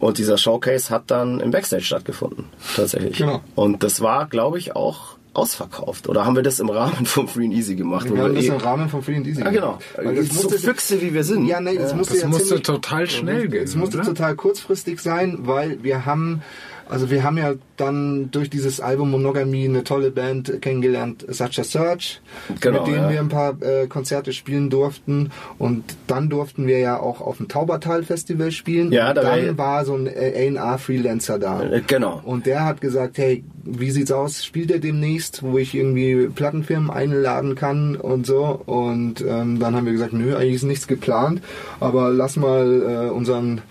[0.00, 2.46] Und dieser Showcase hat dann im Backstage stattgefunden.
[2.74, 3.18] Tatsächlich.
[3.18, 3.42] Genau.
[3.54, 6.08] Und das war, glaube ich, auch ausverkauft.
[6.08, 8.12] Oder haben wir das im Rahmen von Free and Easy gemacht?
[8.12, 9.78] Wir haben das eh- im Rahmen von Free and Easy Ja, genau.
[9.96, 11.46] Weil das so musste, Füchse, wie wir sind.
[11.46, 13.62] ja, nee, das musste Das ja musste ziemlich, total schnell gehen.
[13.64, 14.06] Es musste oder?
[14.06, 16.42] total kurzfristig sein, weil wir haben,
[16.90, 21.64] also wir haben ja dann durch dieses Album Monogamy eine tolle Band kennengelernt, Such a
[21.64, 22.20] Search,
[22.60, 23.10] Genau, mit denen ja.
[23.10, 27.48] wir ein paar äh, Konzerte spielen durften und dann durften wir ja auch auf dem
[27.48, 28.92] Taubertal Festival spielen.
[28.92, 31.62] Ja, und da dann war so ein äh, A&R Freelancer da.
[31.62, 32.20] Äh, Genau.
[32.24, 34.44] Und der hat gesagt, hey, wie sieht's aus?
[34.44, 38.60] Spielt er demnächst, wo ich irgendwie Plattenfirmen einladen kann und so?
[38.66, 41.42] Und ähm, dann haben wir gesagt, nö, eigentlich ist nichts geplant,
[41.78, 43.62] aber lass mal äh, unseren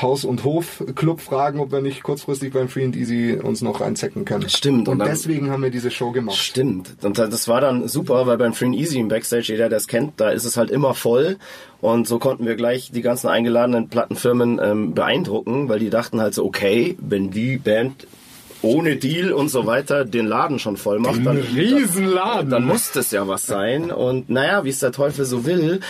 [0.00, 4.24] Haus- und Hof-Club fragen, ob wir nicht kurzfristig beim Free and Easy uns noch reinzecken
[4.24, 4.48] können.
[4.48, 6.36] Stimmt, Und, und dann- deswegen haben wir diese Show gemacht.
[6.36, 6.96] Stimmt.
[7.02, 9.86] Und das war dann super, weil beim Free and Easy im Backstage, jeder, der es
[9.88, 11.36] kennt, da ist es halt immer voll.
[11.80, 16.34] Und so konnten wir gleich die ganzen eingeladenen Plattenfirmen ähm, beeindrucken, weil die dachten halt
[16.34, 18.06] so, okay, wenn die Band
[18.62, 22.50] ohne Deal und so weiter den Laden schon voll macht, dann, Riesenladen.
[22.50, 23.90] dann muss das ja was sein.
[23.90, 25.80] Und naja, wie es der Teufel so will,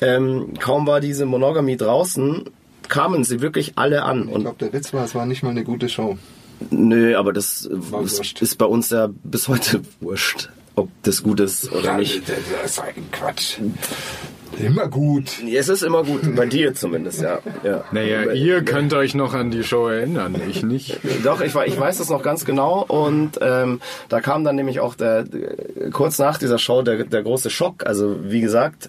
[0.00, 2.44] ähm, kaum war diese Monogamy draußen,
[2.88, 4.28] kamen sie wirklich alle an.
[4.28, 6.18] Ich Und glaube, der Witz war, es war nicht mal eine gute Show.
[6.70, 7.68] Nö, aber das
[8.04, 12.22] ist, ist bei uns ja bis heute wurscht, ob das gut ist oder nicht.
[12.28, 13.58] Das ist ein Quatsch.
[14.58, 15.42] Immer gut.
[15.52, 17.40] Es ist immer gut, bei dir zumindest, ja.
[17.62, 17.84] ja.
[17.92, 20.98] Naja, ihr könnt euch noch an die Show erinnern, ich nicht.
[21.24, 24.80] Doch, ich, war- ich weiß das noch ganz genau und ähm, da kam dann nämlich
[24.80, 25.24] auch der,
[25.92, 27.86] kurz nach dieser Show der, der große Schock.
[27.86, 28.88] Also wie gesagt,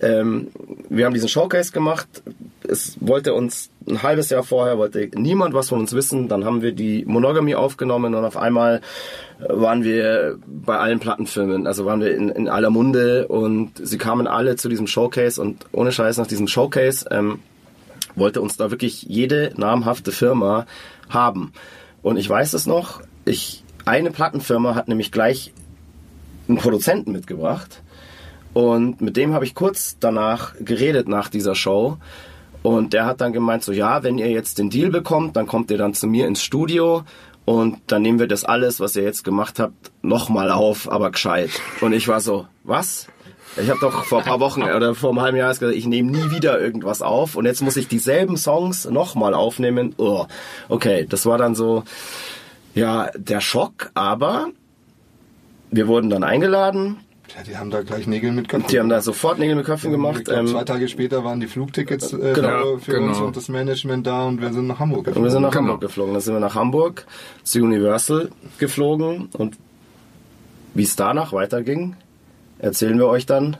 [0.00, 0.48] ähm,
[0.88, 2.08] wir haben diesen Showcase gemacht.
[2.66, 6.28] Es wollte uns ein halbes Jahr vorher wollte niemand was von uns wissen.
[6.28, 8.80] Dann haben wir die Monogamy aufgenommen und auf einmal
[9.48, 11.66] waren wir bei allen Plattenfirmen.
[11.66, 15.66] Also waren wir in, in aller Munde und sie kamen alle zu diesem Showcase und
[15.72, 17.06] ohne Scheiß nach diesem Showcase.
[17.10, 17.40] Ähm,
[18.16, 20.66] wollte uns da wirklich jede namhafte Firma
[21.08, 21.52] haben.
[22.02, 25.52] Und ich weiß es noch, ich, eine Plattenfirma hat nämlich gleich
[26.48, 27.82] einen Produzenten mitgebracht.
[28.52, 31.96] Und mit dem habe ich kurz danach geredet nach dieser Show.
[32.62, 35.70] Und der hat dann gemeint, so ja, wenn ihr jetzt den Deal bekommt, dann kommt
[35.70, 37.02] ihr dann zu mir ins Studio
[37.44, 41.50] und dann nehmen wir das alles, was ihr jetzt gemacht habt, nochmal auf, aber gescheit.
[41.80, 43.08] Und ich war so, was?
[43.56, 46.10] Ich habe doch vor ein paar Wochen oder vor einem halben Jahr gesagt, ich nehme
[46.10, 49.94] nie wieder irgendwas auf und jetzt muss ich dieselben Songs nochmal aufnehmen.
[49.96, 50.26] Oh,
[50.68, 51.84] okay, das war dann so,
[52.74, 54.48] ja, der Schock, aber
[55.70, 56.98] wir wurden dann eingeladen.
[57.36, 59.90] Ja, die haben da gleich Nägel mit Köpfen Die haben da sofort Nägel mit Köpfen
[59.90, 60.18] gemacht.
[60.20, 63.08] Ich glaub, Ähm, zwei Tage später waren die Flugtickets äh, Genau, für, genau.
[63.08, 65.62] uns und das Management da und wir sind nach Hamburg und wir sind nach Genau.
[65.62, 66.12] Hamburg geflogen.
[66.14, 67.06] Dann sind wir nach Hamburg
[67.42, 69.56] zu Universal geflogen und
[70.74, 71.96] wie es danach weiterging,
[72.58, 73.56] erzählen wir euch dann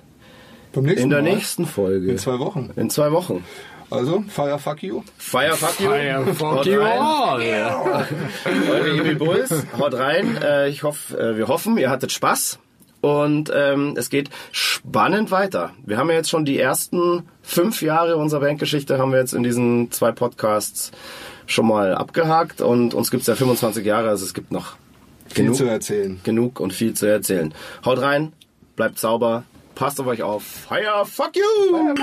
[0.75, 1.23] in der Mal.
[1.23, 2.11] nächsten Folge.
[2.11, 2.71] In zwei Wochen.
[2.77, 3.45] In zwei Wochen.
[3.91, 5.03] Also, Fire Fuck You.
[5.19, 5.89] Fire fuck you.
[5.91, 6.99] Fire fuck Haut you rein.
[6.99, 7.41] all.
[8.71, 10.37] Eure Emil Bulls, haut rein.
[10.43, 12.59] Äh, ich hoffe, äh, wir hoffen, ihr hattet Spaß.
[13.05, 15.73] Und ähm, es geht spannend weiter.
[15.85, 19.43] Wir haben ja jetzt schon die ersten fünf Jahre unserer Bandgeschichte haben wir jetzt in
[19.43, 20.91] diesen zwei Podcasts
[21.45, 24.77] schon mal abgehakt und uns gibt's ja 25 Jahre, also es gibt noch
[25.29, 26.19] Viel genug, zu erzählen.
[26.25, 27.53] genug und viel zu erzählen.
[27.85, 28.33] Haut rein,
[28.75, 29.45] bleibt sauber,
[29.75, 30.43] passt auf euch auf.
[30.43, 31.95] Fire, fuck you!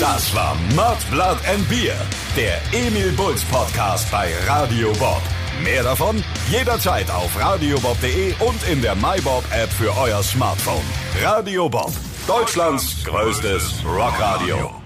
[0.00, 1.94] Das war Mud, Blood and Beer,
[2.38, 5.20] der Emil Bulls Podcast bei Radio Bob.
[5.62, 10.84] Mehr davon jederzeit auf radiobob.de und in der MyBob App für euer Smartphone.
[11.22, 11.92] Radio Bob,
[12.26, 14.77] Deutschlands größtes Rockradio.